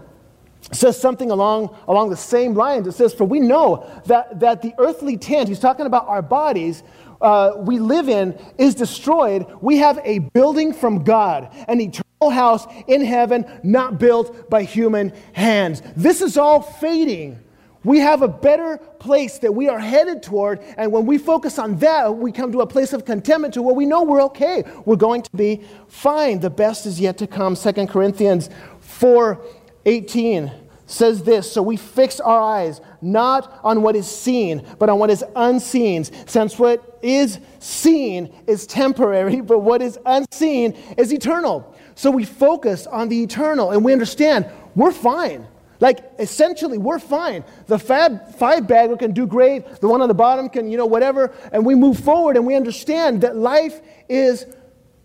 says 0.72 0.98
something 0.98 1.30
along, 1.30 1.76
along 1.86 2.10
the 2.10 2.16
same 2.16 2.54
lines. 2.54 2.86
It 2.86 2.92
says, 2.92 3.12
For 3.12 3.24
we 3.24 3.40
know 3.40 3.86
that, 4.06 4.40
that 4.40 4.62
the 4.62 4.74
earthly 4.78 5.16
tent, 5.16 5.48
he's 5.48 5.60
talking 5.60 5.86
about 5.86 6.08
our 6.08 6.22
bodies, 6.22 6.82
uh, 7.20 7.52
we 7.58 7.78
live 7.78 8.08
in 8.08 8.38
is 8.58 8.74
destroyed. 8.74 9.46
We 9.60 9.78
have 9.78 9.98
a 10.04 10.18
building 10.18 10.72
from 10.72 11.04
God, 11.04 11.54
an 11.68 11.80
eternal 11.80 12.30
house 12.30 12.66
in 12.86 13.04
heaven, 13.04 13.46
not 13.62 13.98
built 13.98 14.50
by 14.50 14.62
human 14.62 15.12
hands. 15.32 15.82
This 15.96 16.20
is 16.20 16.36
all 16.36 16.60
fading. 16.60 17.42
We 17.84 18.00
have 18.00 18.22
a 18.22 18.28
better 18.28 18.78
place 18.98 19.38
that 19.38 19.54
we 19.54 19.68
are 19.68 19.78
headed 19.78 20.20
toward, 20.20 20.60
and 20.76 20.90
when 20.90 21.06
we 21.06 21.18
focus 21.18 21.56
on 21.56 21.78
that, 21.78 22.16
we 22.16 22.32
come 22.32 22.50
to 22.50 22.62
a 22.62 22.66
place 22.66 22.92
of 22.92 23.04
contentment 23.04 23.54
to 23.54 23.62
where 23.62 23.74
we 23.76 23.86
know 23.86 24.02
we're 24.02 24.22
okay. 24.24 24.64
We're 24.84 24.96
going 24.96 25.22
to 25.22 25.36
be 25.36 25.62
fine. 25.86 26.40
The 26.40 26.50
best 26.50 26.86
is 26.86 26.98
yet 26.98 27.16
to 27.18 27.28
come. 27.28 27.54
2 27.54 27.86
Corinthians 27.86 28.50
4 28.80 29.40
18 29.84 30.50
says 30.86 31.22
this 31.22 31.52
So 31.52 31.62
we 31.62 31.76
fix 31.76 32.20
our 32.20 32.40
eyes 32.40 32.80
not 33.02 33.60
on 33.62 33.82
what 33.82 33.96
is 33.96 34.08
seen, 34.08 34.66
but 34.78 34.88
on 34.88 34.98
what 34.98 35.10
is 35.10 35.24
unseen, 35.34 36.04
since 36.04 36.58
what 36.58 36.98
is 37.02 37.38
seen 37.58 38.32
is 38.46 38.66
temporary, 38.66 39.40
but 39.42 39.58
what 39.58 39.82
is 39.82 39.98
unseen 40.06 40.72
is 40.96 41.12
eternal. 41.12 41.74
So 41.94 42.10
we 42.10 42.24
focus 42.24 42.86
on 42.86 43.08
the 43.08 43.22
eternal 43.22 43.70
and 43.70 43.84
we 43.84 43.92
understand 43.92 44.46
we're 44.74 44.92
fine. 44.92 45.46
Like, 45.78 46.10
essentially, 46.18 46.78
we're 46.78 46.98
fine. 46.98 47.44
The 47.66 47.78
fab, 47.78 48.34
five 48.36 48.66
bagger 48.66 48.96
can 48.96 49.12
do 49.12 49.26
great. 49.26 49.80
The 49.80 49.88
one 49.88 50.00
on 50.00 50.08
the 50.08 50.14
bottom 50.14 50.48
can, 50.48 50.70
you 50.70 50.78
know, 50.78 50.86
whatever. 50.86 51.34
And 51.52 51.66
we 51.66 51.74
move 51.74 52.00
forward 52.00 52.36
and 52.36 52.46
we 52.46 52.54
understand 52.54 53.20
that 53.20 53.36
life 53.36 53.80
is 54.08 54.46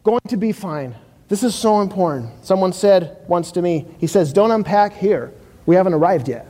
going 0.03 0.21
to 0.29 0.37
be 0.37 0.53
fine. 0.53 0.95
This 1.27 1.43
is 1.43 1.55
so 1.55 1.81
important. 1.81 2.45
Someone 2.45 2.73
said 2.73 3.17
once 3.27 3.51
to 3.53 3.61
me, 3.61 3.85
he 3.99 4.07
says, 4.07 4.33
Don't 4.33 4.51
unpack 4.51 4.93
here. 4.93 5.33
We 5.65 5.75
haven't 5.75 5.93
arrived 5.93 6.27
yet. 6.27 6.47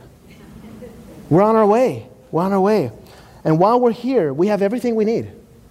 We're 1.28 1.42
on 1.42 1.56
our 1.56 1.66
way. 1.66 2.06
We're 2.30 2.42
on 2.42 2.52
our 2.52 2.60
way. 2.60 2.90
And 3.44 3.58
while 3.58 3.80
we're 3.80 3.92
here, 3.92 4.32
we 4.32 4.48
have 4.48 4.62
everything 4.62 4.94
we 4.94 5.04
need. 5.04 5.30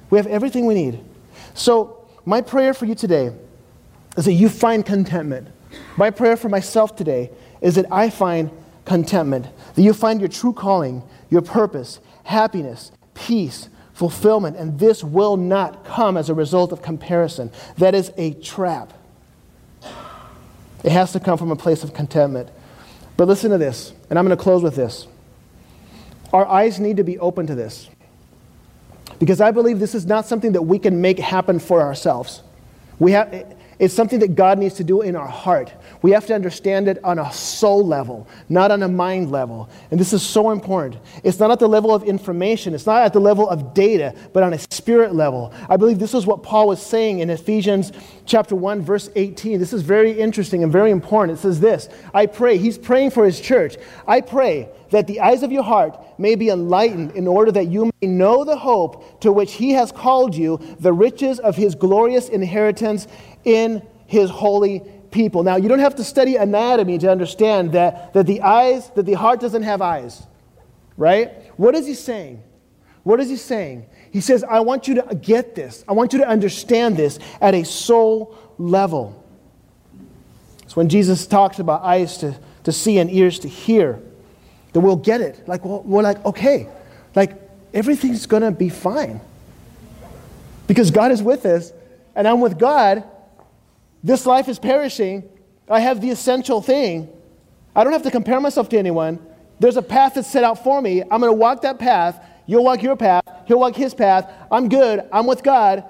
We 0.10 0.18
have 0.18 0.28
everything 0.28 0.66
we 0.66 0.74
need. 0.74 1.00
So, 1.54 1.98
my 2.26 2.42
prayer 2.42 2.74
for 2.74 2.86
you 2.86 2.96
today 2.96 3.32
is 4.18 4.26
that 4.26 4.34
you 4.34 4.50
find 4.50 4.86
contentment. 4.86 5.48
My 5.98 6.10
prayer 6.10 6.38
for 6.38 6.50
myself 6.50 6.96
today 6.96 7.32
is 7.62 7.76
that 7.76 7.86
I 7.92 8.10
find 8.10 8.52
contentment, 8.86 9.48
that 9.76 9.82
you 9.82 9.94
find 9.94 10.20
your 10.20 10.30
true 10.30 10.54
calling, 10.54 11.04
your 11.30 11.42
purpose, 11.42 12.00
happiness, 12.24 12.92
peace, 13.14 13.70
fulfillment, 13.94 14.58
and 14.58 14.80
this 14.80 15.04
will 15.04 15.38
not 15.38 15.86
come 15.86 16.18
as 16.18 16.30
a 16.30 16.34
result 16.34 16.72
of 16.72 16.82
comparison. 16.82 17.52
That 17.78 17.96
is 17.96 18.12
a 18.18 18.34
trap. 18.34 18.94
It 20.84 20.92
has 20.92 21.12
to 21.14 21.20
come 21.20 21.38
from 21.38 21.52
a 21.52 21.56
place 21.56 21.84
of 21.84 21.94
contentment. 21.94 22.50
But 23.18 23.28
listen 23.28 23.52
to 23.52 23.58
this, 23.58 23.94
and 24.10 24.18
I'm 24.18 24.26
going 24.26 24.36
to 24.36 24.42
close 24.42 24.64
with 24.64 24.76
this. 24.76 25.08
Our 26.34 26.46
eyes 26.46 26.80
need 26.80 26.98
to 26.98 27.04
be 27.04 27.20
open 27.20 27.48
to 27.48 27.56
this. 27.56 27.90
Because 29.20 29.42
I 29.42 29.52
believe 29.52 29.80
this 29.80 29.94
is 29.94 30.06
not 30.06 30.26
something 30.26 30.54
that 30.54 30.64
we 30.64 30.80
can 30.80 31.02
make 31.02 31.20
happen 31.20 31.60
for 31.60 31.82
ourselves. 31.82 32.42
We 32.98 33.12
have, 33.12 33.32
it's 33.82 33.96
something 33.96 34.20
that 34.20 34.36
God 34.36 34.60
needs 34.60 34.76
to 34.76 34.84
do 34.84 35.02
in 35.02 35.16
our 35.16 35.28
heart. 35.28 35.74
We 36.04 36.12
have 36.12 36.28
to 36.28 36.36
understand 36.36 36.88
it 36.88 37.04
on 37.04 37.18
a 37.18 37.34
soul 37.34 37.84
level, 37.84 38.28
not 38.48 38.70
on 38.70 38.84
a 38.84 38.88
mind 38.88 39.32
level. 39.32 39.72
And 39.90 40.00
this 40.00 40.14
is 40.14 40.22
so 40.22 40.52
important. 40.52 41.02
It's 41.24 41.40
not 41.40 41.50
at 41.50 41.58
the 41.58 41.68
level 41.68 41.92
of 41.92 42.04
information, 42.04 42.76
it's 42.76 42.86
not 42.86 43.02
at 43.02 43.12
the 43.12 43.20
level 43.20 43.50
of 43.50 43.74
data, 43.74 44.14
but 44.34 44.44
on 44.44 44.54
a 44.54 44.60
spirit 44.70 45.16
level. 45.16 45.52
I 45.68 45.78
believe 45.78 45.98
this 45.98 46.14
is 46.14 46.28
what 46.28 46.44
Paul 46.44 46.68
was 46.68 46.80
saying 46.80 47.22
in 47.22 47.32
Ephesians 47.32 47.92
chapter 48.28 48.56
1 48.56 48.84
verse 48.84 49.10
18. 49.16 49.60
This 49.60 49.74
is 49.74 49.82
very 49.82 50.12
interesting 50.12 50.62
and 50.62 50.72
very 50.72 50.92
important. 50.92 51.40
It 51.40 51.42
says 51.42 51.60
this, 51.60 51.90
I 52.14 52.28
pray, 52.28 52.60
he's 52.60 52.78
praying 52.78 53.10
for 53.10 53.26
his 53.26 53.42
church. 53.42 53.78
I 54.08 54.22
pray 54.22 54.70
that 54.92 55.08
the 55.08 55.22
eyes 55.22 55.42
of 55.42 55.52
your 55.52 55.64
heart 55.64 55.98
may 56.20 56.36
be 56.36 56.50
enlightened 56.50 57.12
in 57.12 57.28
order 57.28 57.52
that 57.52 57.68
you 57.68 57.90
may 58.02 58.08
know 58.08 58.44
the 58.44 58.58
hope 58.58 59.22
to 59.22 59.32
which 59.32 59.54
he 59.54 59.72
has 59.72 59.92
called 59.92 60.36
you, 60.36 60.60
the 60.80 60.94
riches 60.94 61.40
of 61.40 61.56
his 61.56 61.76
glorious 61.76 62.30
inheritance 62.30 63.08
in 63.44 63.86
his 64.08 64.30
holy 64.30 64.84
people. 65.12 65.44
Now, 65.44 65.58
you 65.58 65.70
don't 65.70 65.80
have 65.80 65.96
to 65.96 66.04
study 66.04 66.36
anatomy 66.36 66.98
to 67.00 67.12
understand 67.12 67.74
that, 67.74 68.14
that 68.14 68.26
the 68.26 68.42
eyes, 68.42 68.90
that 68.92 69.06
the 69.06 69.14
heart 69.14 69.40
doesn't 69.40 69.64
have 69.64 69.82
eyes, 69.82 70.24
right? 70.98 71.32
What 71.58 71.76
is 71.76 71.86
he 71.86 71.94
saying? 71.94 72.42
What 73.04 73.20
is 73.20 73.30
he 73.30 73.36
saying? 73.36 73.88
He 74.12 74.22
says, 74.22 74.44
I 74.44 74.60
want 74.60 74.88
you 74.88 74.96
to 74.96 75.16
get 75.16 75.56
this. 75.56 75.84
I 75.88 75.94
want 75.94 76.14
you 76.14 76.20
to 76.20 76.28
understand 76.28 76.98
this 76.98 77.20
at 77.40 77.54
a 77.54 77.64
soul 77.64 78.38
level. 78.58 79.18
It's 80.64 80.76
when 80.76 80.90
Jesus 80.90 81.28
talks 81.28 81.60
about 81.60 81.84
eyes 81.84 82.18
to, 82.20 82.38
to 82.64 82.72
see 82.72 83.00
and 83.00 83.12
ears 83.12 83.40
to 83.40 83.48
hear 83.48 84.02
that 84.74 84.80
we'll 84.80 84.96
get 84.96 85.22
it. 85.22 85.48
Like, 85.48 85.66
well, 85.66 85.82
we're 85.84 86.04
like, 86.04 86.24
okay, 86.26 86.68
like 87.16 87.34
everything's 87.74 88.26
going 88.26 88.44
to 88.44 88.52
be 88.52 88.70
fine. 88.70 89.20
Because 90.68 90.92
God 90.92 91.12
is 91.12 91.22
with 91.22 91.46
us, 91.46 91.74
and 92.16 92.28
I'm 92.28 92.40
with 92.40 92.58
God, 92.58 93.04
this 94.04 94.26
life 94.26 94.48
is 94.48 94.60
perishing. 94.60 95.30
I 95.70 95.80
have 95.80 96.02
the 96.02 96.10
essential 96.10 96.62
thing. 96.62 97.10
I 97.76 97.84
don't 97.84 97.94
have 97.94 98.04
to 98.04 98.12
compare 98.12 98.40
myself 98.40 98.70
to 98.70 98.78
anyone. 98.78 99.20
There's 99.60 99.78
a 99.78 99.82
path 99.82 100.16
that's 100.16 100.30
set 100.30 100.44
out 100.44 100.64
for 100.64 100.82
me. 100.82 101.02
I'm 101.02 101.22
going 101.22 101.32
to 101.32 101.34
walk 101.34 101.62
that 101.62 101.80
path. 101.80 102.24
You'll 102.48 102.64
walk 102.64 102.82
your 102.82 102.96
path. 102.96 103.24
He'll 103.46 103.60
walk 103.60 103.76
his 103.76 103.94
path. 103.94 104.32
I'm 104.52 104.68
good. 104.68 105.08
I'm 105.14 105.28
with 105.28 105.44
God. 105.44 105.86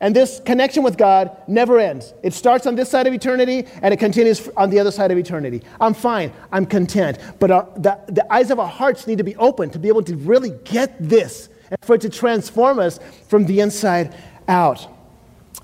And 0.00 0.14
this 0.14 0.40
connection 0.44 0.84
with 0.84 0.96
God 0.96 1.36
never 1.48 1.80
ends. 1.80 2.14
It 2.22 2.32
starts 2.32 2.66
on 2.66 2.76
this 2.76 2.88
side 2.88 3.08
of 3.08 3.12
eternity 3.12 3.66
and 3.82 3.92
it 3.92 3.96
continues 3.96 4.48
on 4.56 4.70
the 4.70 4.78
other 4.78 4.92
side 4.92 5.10
of 5.10 5.18
eternity. 5.18 5.62
I'm 5.80 5.92
fine. 5.92 6.32
I'm 6.52 6.66
content. 6.66 7.18
But 7.40 7.50
our, 7.50 7.68
the, 7.76 7.98
the 8.06 8.32
eyes 8.32 8.52
of 8.52 8.60
our 8.60 8.68
hearts 8.68 9.08
need 9.08 9.18
to 9.18 9.24
be 9.24 9.34
open 9.36 9.70
to 9.70 9.78
be 9.78 9.88
able 9.88 10.04
to 10.04 10.16
really 10.16 10.50
get 10.64 10.96
this 11.00 11.48
and 11.70 11.78
for 11.82 11.96
it 11.96 12.00
to 12.02 12.08
transform 12.08 12.78
us 12.78 13.00
from 13.26 13.46
the 13.46 13.60
inside 13.60 14.14
out. 14.46 14.86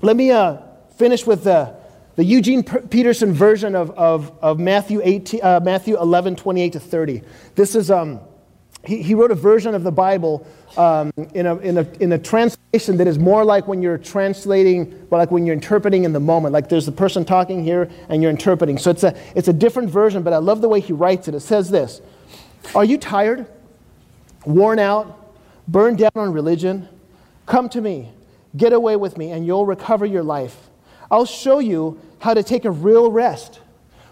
Let 0.01 0.17
me 0.17 0.31
uh, 0.31 0.57
finish 0.97 1.25
with 1.25 1.45
the 1.45 1.74
the 2.15 2.23
Eugene 2.23 2.63
Peterson 2.63 3.33
version 3.33 3.75
of, 3.75 3.91
of, 3.91 4.31
of 4.41 4.57
Matthew, 4.57 5.01
18, 5.03 5.39
uh, 5.43 5.59
Matthew 5.61 5.97
11, 5.99 6.37
28 6.37 6.73
to 6.73 6.79
30. 6.79 7.21
This 7.55 7.75
is, 7.75 7.91
um, 7.91 8.21
he, 8.85 9.01
he 9.01 9.13
wrote 9.13 9.31
a 9.31 9.35
version 9.35 9.75
of 9.75 9.83
the 9.83 9.91
Bible 9.91 10.47
um, 10.77 11.11
in, 11.33 11.45
a, 11.45 11.57
in, 11.57 11.77
a, 11.77 11.87
in 11.99 12.11
a 12.13 12.17
translation 12.17 12.97
that 12.97 13.07
is 13.07 13.19
more 13.19 13.43
like 13.43 13.67
when 13.67 13.81
you're 13.81 13.97
translating, 13.97 15.07
well, 15.09 15.19
like 15.19 15.29
when 15.31 15.45
you're 15.45 15.53
interpreting 15.53 16.05
in 16.05 16.13
the 16.13 16.19
moment. 16.19 16.53
Like 16.53 16.69
there's 16.69 16.85
the 16.85 16.91
person 16.91 17.25
talking 17.25 17.63
here 17.63 17.89
and 18.07 18.21
you're 18.21 18.31
interpreting. 18.31 18.77
So 18.77 18.91
it's 18.91 19.03
a, 19.03 19.17
it's 19.35 19.49
a 19.49 19.53
different 19.53 19.89
version, 19.89 20.23
but 20.23 20.31
I 20.31 20.37
love 20.37 20.61
the 20.61 20.69
way 20.69 20.79
he 20.79 20.93
writes 20.93 21.27
it. 21.27 21.35
It 21.35 21.41
says 21.41 21.69
this 21.69 22.01
Are 22.73 22.85
you 22.85 22.97
tired, 22.97 23.45
worn 24.45 24.79
out, 24.79 25.35
burned 25.67 25.97
down 25.97 26.11
on 26.15 26.31
religion? 26.31 26.87
Come 27.45 27.67
to 27.69 27.81
me, 27.81 28.11
get 28.55 28.71
away 28.71 28.95
with 28.95 29.17
me, 29.17 29.31
and 29.31 29.45
you'll 29.45 29.65
recover 29.65 30.05
your 30.05 30.23
life. 30.23 30.69
I'll 31.09 31.25
show 31.25 31.59
you 31.59 31.99
how 32.19 32.33
to 32.33 32.43
take 32.43 32.65
a 32.65 32.71
real 32.71 33.11
rest. 33.11 33.59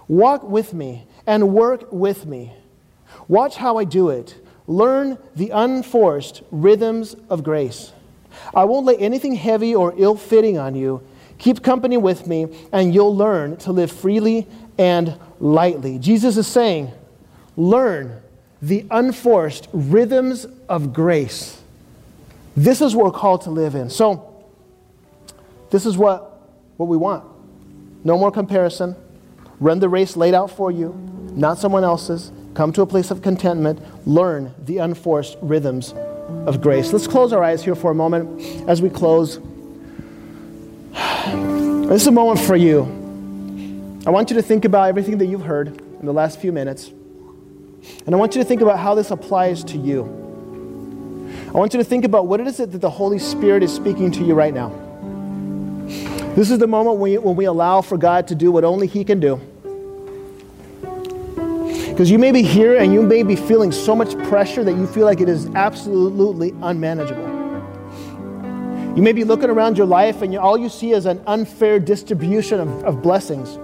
Walk 0.08 0.44
with 0.44 0.74
me 0.74 1.06
and 1.26 1.54
work 1.54 1.92
with 1.92 2.26
me. 2.26 2.54
Watch 3.28 3.56
how 3.56 3.78
I 3.78 3.84
do 3.84 4.10
it. 4.10 4.36
Learn 4.68 5.18
the 5.36 5.50
unforced 5.50 6.44
rhythms 6.52 7.16
of 7.30 7.44
grace. 7.44 7.92
I 8.54 8.66
won't 8.66 8.86
lay 8.86 8.98
anything 8.98 9.36
heavy 9.36 9.76
or 9.76 9.94
ill 9.98 10.16
fitting 10.16 10.58
on 10.58 10.76
you. 10.76 11.02
Keep 11.38 11.64
company 11.64 11.98
with 11.98 12.28
me, 12.28 12.48
and 12.72 12.94
you'll 12.94 13.16
learn 13.16 13.58
to 13.58 13.72
live 13.72 13.92
freely 13.92 14.48
and 14.78 15.18
lightly. 15.40 16.00
Jesus 16.00 16.38
is 16.38 16.48
saying, 16.48 16.92
Learn 17.56 18.22
the 18.62 18.86
unforced 18.90 19.68
rhythms 19.74 20.48
of 20.70 20.94
grace. 20.94 21.62
This 22.56 22.82
is 22.82 22.96
what 22.96 23.06
we're 23.06 23.20
called 23.20 23.42
to 23.42 23.50
live 23.50 23.76
in. 23.76 23.90
So, 23.90 24.46
this 25.70 25.86
is 25.86 25.98
what, 25.98 26.33
what 26.78 26.88
we 26.88 26.98
want. 26.98 27.24
No 28.04 28.18
more 28.18 28.32
comparison. 28.32 28.96
Run 29.60 29.80
the 29.80 29.90
race 29.90 30.18
laid 30.18 30.34
out 30.34 30.52
for 30.52 30.72
you, 30.72 30.94
not 31.34 31.58
someone 31.58 31.84
else's. 31.84 32.32
Come 32.54 32.72
to 32.74 32.82
a 32.82 32.86
place 32.86 33.12
of 33.12 33.22
contentment. 33.22 33.80
Learn 34.08 34.54
the 34.66 34.80
unforced 34.80 35.38
rhythms 35.42 35.94
of 36.46 36.62
grace. 36.62 36.94
Let's 36.94 37.08
close 37.08 37.34
our 37.34 37.44
eyes 37.44 37.64
here 37.64 37.76
for 37.76 37.92
a 37.92 37.96
moment 37.96 38.70
as 38.70 38.82
we 38.82 38.90
close. 38.90 39.40
This 41.84 42.02
is 42.04 42.08
a 42.08 42.12
moment 42.12 42.40
for 42.40 42.56
you. 42.56 42.84
I 44.08 44.10
want 44.10 44.30
you 44.30 44.38
to 44.38 44.42
think 44.42 44.66
about 44.66 44.88
everything 44.88 45.18
that 45.20 45.28
you've 45.28 45.44
heard 45.44 45.68
in 45.68 46.06
the 46.06 46.14
last 46.14 46.40
few 46.40 46.52
minutes. 46.52 46.92
And 48.06 48.16
I 48.16 48.18
want 48.18 48.36
you 48.36 48.42
to 48.42 48.48
think 48.48 48.62
about 48.62 48.80
how 48.80 48.96
this 48.96 49.12
applies 49.12 49.64
to 49.66 49.78
you. 49.78 50.04
I 51.50 51.58
want 51.58 51.74
you 51.74 51.78
to 51.78 51.84
think 51.84 52.04
about 52.04 52.26
what 52.26 52.40
it 52.40 52.48
is 52.48 52.58
that 52.58 52.72
the 52.72 52.90
Holy 52.90 53.20
Spirit 53.20 53.64
is 53.64 53.72
speaking 53.72 54.12
to 54.14 54.24
you 54.24 54.34
right 54.34 54.54
now. 54.54 54.72
This 56.36 56.50
is 56.50 56.58
the 56.58 56.68
moment 56.68 56.98
when 56.98 57.12
we, 57.12 57.18
when 57.20 57.36
we 57.36 57.46
allow 57.46 57.82
for 57.82 57.96
God 57.96 58.28
to 58.30 58.36
do 58.36 58.52
what 58.52 58.64
only 58.64 58.88
He 58.88 59.04
can 59.04 59.20
do. 59.20 59.40
Because 61.90 62.10
you 62.10 62.18
may 62.18 62.32
be 62.32 62.42
here 62.42 62.76
and 62.76 62.92
you 62.92 63.04
may 63.04 63.22
be 63.22 63.36
feeling 63.36 63.72
so 63.72 63.96
much 63.96 64.18
pressure 64.28 64.64
that 64.64 64.74
you 64.74 64.88
feel 64.88 65.06
like 65.06 65.22
it 65.22 65.30
is 65.30 65.46
absolutely 65.54 66.52
unmanageable. 66.64 67.34
You 68.96 69.04
may 69.04 69.14
be 69.14 69.24
looking 69.24 69.52
around 69.52 69.78
your 69.78 69.86
life 69.86 70.24
and 70.24 70.34
you, 70.34 70.40
all 70.40 70.58
you 70.58 70.70
see 70.70 70.92
is 70.92 71.06
an 71.06 71.22
unfair 71.28 71.78
distribution 71.78 72.60
of, 72.60 72.84
of 72.84 73.04
blessings. 73.04 73.56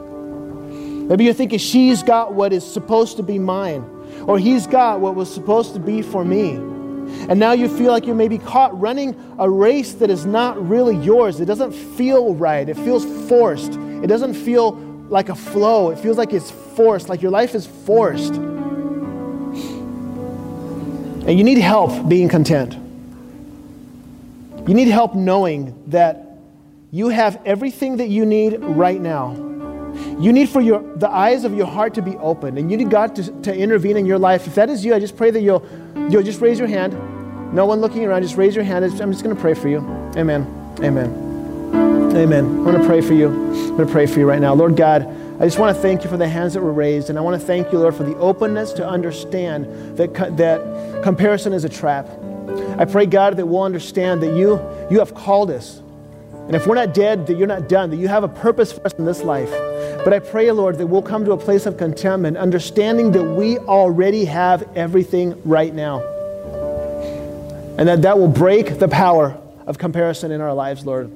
Maybe 1.10 1.24
you're 1.24 1.34
thinking, 1.34 1.58
she's 1.58 2.04
got 2.04 2.36
what 2.36 2.54
is 2.54 2.64
supposed 2.64 3.18
to 3.18 3.24
be 3.24 3.40
mine, 3.40 3.82
or 4.28 4.38
he's 4.38 4.68
got 4.68 5.00
what 5.00 5.16
was 5.16 5.34
supposed 5.34 5.74
to 5.74 5.80
be 5.80 6.04
for 6.04 6.24
me. 6.24 6.60
And 7.30 7.40
now 7.40 7.52
you 7.52 7.68
feel 7.68 7.92
like 7.92 8.06
you 8.06 8.16
may 8.16 8.28
be 8.28 8.38
caught 8.38 8.78
running 8.80 9.16
a 9.38 9.50
race 9.50 9.94
that 9.94 10.10
is 10.10 10.26
not 10.26 10.68
really 10.68 10.96
yours. 10.96 11.40
It 11.40 11.46
doesn't 11.46 11.74
feel 11.74 12.34
right, 12.36 12.68
it 12.68 12.76
feels 12.76 13.06
forced. 13.28 13.74
It 13.74 14.08
doesn't 14.08 14.34
feel 14.34 14.72
like 15.10 15.30
a 15.30 15.36
flow, 15.36 15.90
it 15.90 16.00
feels 16.00 16.18
like 16.18 16.34
it's 16.34 16.52
forced, 16.52 17.10
like 17.10 17.22
your 17.22 17.32
life 17.32 17.56
is 17.56 17.68
forced. 17.68 18.36
And 21.26 21.38
you 21.38 21.44
need 21.44 21.58
help 21.58 22.08
being 22.08 22.30
content. 22.30 22.74
You 24.68 24.74
need 24.74 24.88
help 24.88 25.16
knowing 25.16 25.76
that 25.88 26.38
you 26.92 27.10
have 27.10 27.42
everything 27.46 27.98
that 27.98 28.10
you 28.10 28.26
need 28.26 28.60
right 28.60 29.00
now. 29.00 29.49
You 30.20 30.34
need 30.34 30.50
for 30.50 30.60
your, 30.60 30.82
the 30.98 31.10
eyes 31.10 31.46
of 31.46 31.54
your 31.54 31.66
heart 31.66 31.94
to 31.94 32.02
be 32.02 32.18
open, 32.18 32.58
and 32.58 32.70
you 32.70 32.76
need 32.76 32.90
God 32.90 33.16
to, 33.16 33.32
to 33.44 33.56
intervene 33.56 33.96
in 33.96 34.06
your 34.06 34.20
life. 34.20 34.48
If 34.48 34.56
that 34.56 34.70
is 34.70 34.84
you, 34.84 34.94
I 34.94 35.00
just 35.00 35.16
pray 35.16 35.32
that 35.32 35.42
you'll, 35.42 35.66
you'll 36.10 36.24
just 36.24 36.42
raise 36.42 36.60
your 36.60 36.68
hand. 36.68 36.94
No 37.54 37.66
one 37.66 37.80
looking 37.80 38.06
around, 38.06 38.24
just 38.24 38.36
raise 38.36 38.54
your 38.54 38.66
hand. 38.66 38.84
I'm 38.84 39.12
just 39.12 39.24
going 39.24 39.36
to 39.36 39.42
pray 39.42 39.54
for 39.54 39.70
you. 39.70 39.80
Amen. 40.18 40.76
Amen. 40.82 41.10
Amen. 42.16 42.46
I'm 42.46 42.64
going 42.66 42.80
to 42.80 42.86
pray 42.86 43.00
for 43.00 43.14
you. 43.14 43.30
I'm 43.30 43.70
going 43.70 43.88
to 43.88 43.92
pray 43.94 44.06
for 44.06 44.20
you 44.20 44.28
right 44.28 44.42
now. 44.42 44.54
Lord 44.54 44.76
God, 44.76 45.08
I 45.40 45.46
just 45.46 45.58
want 45.58 45.74
to 45.74 45.82
thank 45.82 46.04
you 46.04 46.10
for 46.10 46.18
the 46.18 46.28
hands 46.28 46.54
that 46.54 46.62
were 46.62 46.74
raised, 46.74 47.10
and 47.10 47.18
I 47.18 47.22
want 47.22 47.40
to 47.40 47.48
thank 47.48 47.72
you, 47.72 47.80
Lord, 47.80 47.96
for 47.96 48.04
the 48.04 48.18
openness 48.18 48.74
to 48.74 48.86
understand 48.86 49.98
that, 49.98 50.14
that 50.36 51.02
comparison 51.02 51.54
is 51.54 51.64
a 51.64 51.70
trap. 51.70 52.10
I 52.78 52.84
pray, 52.84 53.06
God, 53.06 53.38
that 53.38 53.46
we'll 53.46 53.64
understand 53.64 54.22
that 54.24 54.36
you, 54.36 54.60
you 54.92 55.00
have 55.00 55.16
called 55.16 55.50
us. 55.50 55.82
And 56.34 56.56
if 56.56 56.68
we're 56.68 56.76
not 56.76 56.94
dead, 56.94 57.28
that 57.28 57.38
you're 57.38 57.48
not 57.48 57.70
done, 57.70 57.90
that 57.92 57.98
you 57.98 58.08
have 58.08 58.24
a 58.24 58.28
purpose 58.28 58.74
for 58.74 58.86
us 58.86 58.94
in 58.94 59.06
this 59.06 59.22
life. 59.22 59.52
But 60.04 60.14
I 60.14 60.20
pray, 60.20 60.50
Lord, 60.52 60.78
that 60.78 60.88
we'll 60.88 61.02
come 61.02 61.26
to 61.26 61.34
a 61.34 61.38
place 61.38 61.66
of 61.66 61.78
contentment, 61.78 62.38
understanding 62.38 63.12
that 63.12 63.24
we 63.24 63.58
already 63.58 64.26
have 64.26 64.68
everything 64.76 65.40
right 65.44 65.74
now. 65.74 66.00
And 67.78 67.88
that 67.88 68.02
that 68.02 68.18
will 68.18 68.28
break 68.28 68.80
the 68.80 68.88
power 68.88 69.38
of 69.68 69.78
comparison 69.78 70.32
in 70.32 70.42
our 70.42 70.54
lives, 70.54 70.86
Lord. 70.86 71.12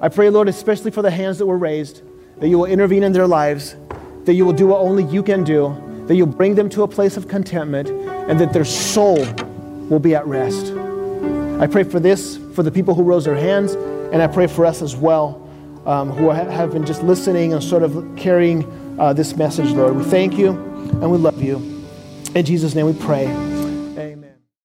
I 0.00 0.08
pray, 0.08 0.30
Lord, 0.30 0.48
especially 0.48 0.90
for 0.90 1.02
the 1.02 1.10
hands 1.10 1.38
that 1.38 1.46
were 1.46 1.58
raised, 1.58 2.02
that 2.38 2.48
you 2.48 2.58
will 2.58 2.66
intervene 2.66 3.02
in 3.02 3.12
their 3.12 3.26
lives, 3.26 3.76
that 4.24 4.34
you 4.34 4.44
will 4.44 4.52
do 4.52 4.66
what 4.66 4.80
only 4.80 5.04
you 5.04 5.22
can 5.22 5.42
do, 5.42 5.74
that 6.06 6.14
you'll 6.14 6.26
bring 6.26 6.54
them 6.54 6.68
to 6.70 6.82
a 6.82 6.88
place 6.88 7.16
of 7.16 7.28
contentment, 7.28 7.88
and 7.88 8.38
that 8.38 8.52
their 8.52 8.64
soul 8.64 9.24
will 9.88 9.98
be 9.98 10.14
at 10.14 10.26
rest. 10.26 10.72
I 11.60 11.66
pray 11.66 11.82
for 11.82 12.00
this, 12.00 12.38
for 12.54 12.62
the 12.62 12.70
people 12.70 12.94
who 12.94 13.02
rose 13.02 13.24
their 13.24 13.36
hands, 13.36 13.72
and 14.12 14.22
I 14.22 14.26
pray 14.26 14.46
for 14.46 14.66
us 14.66 14.82
as 14.82 14.96
well, 14.96 15.41
um, 15.86 16.10
who 16.10 16.30
have 16.30 16.72
been 16.72 16.86
just 16.86 17.02
listening 17.02 17.52
and 17.52 17.62
sort 17.62 17.82
of 17.82 18.06
carrying 18.16 18.64
uh, 19.00 19.12
this 19.12 19.36
message, 19.36 19.70
Lord. 19.70 19.96
We 19.96 20.04
thank 20.04 20.38
you 20.38 20.50
and 20.50 21.10
we 21.10 21.18
love 21.18 21.42
you. 21.42 21.56
In 22.34 22.44
Jesus' 22.44 22.74
name 22.74 22.86
we 22.86 22.94
pray. 22.94 23.51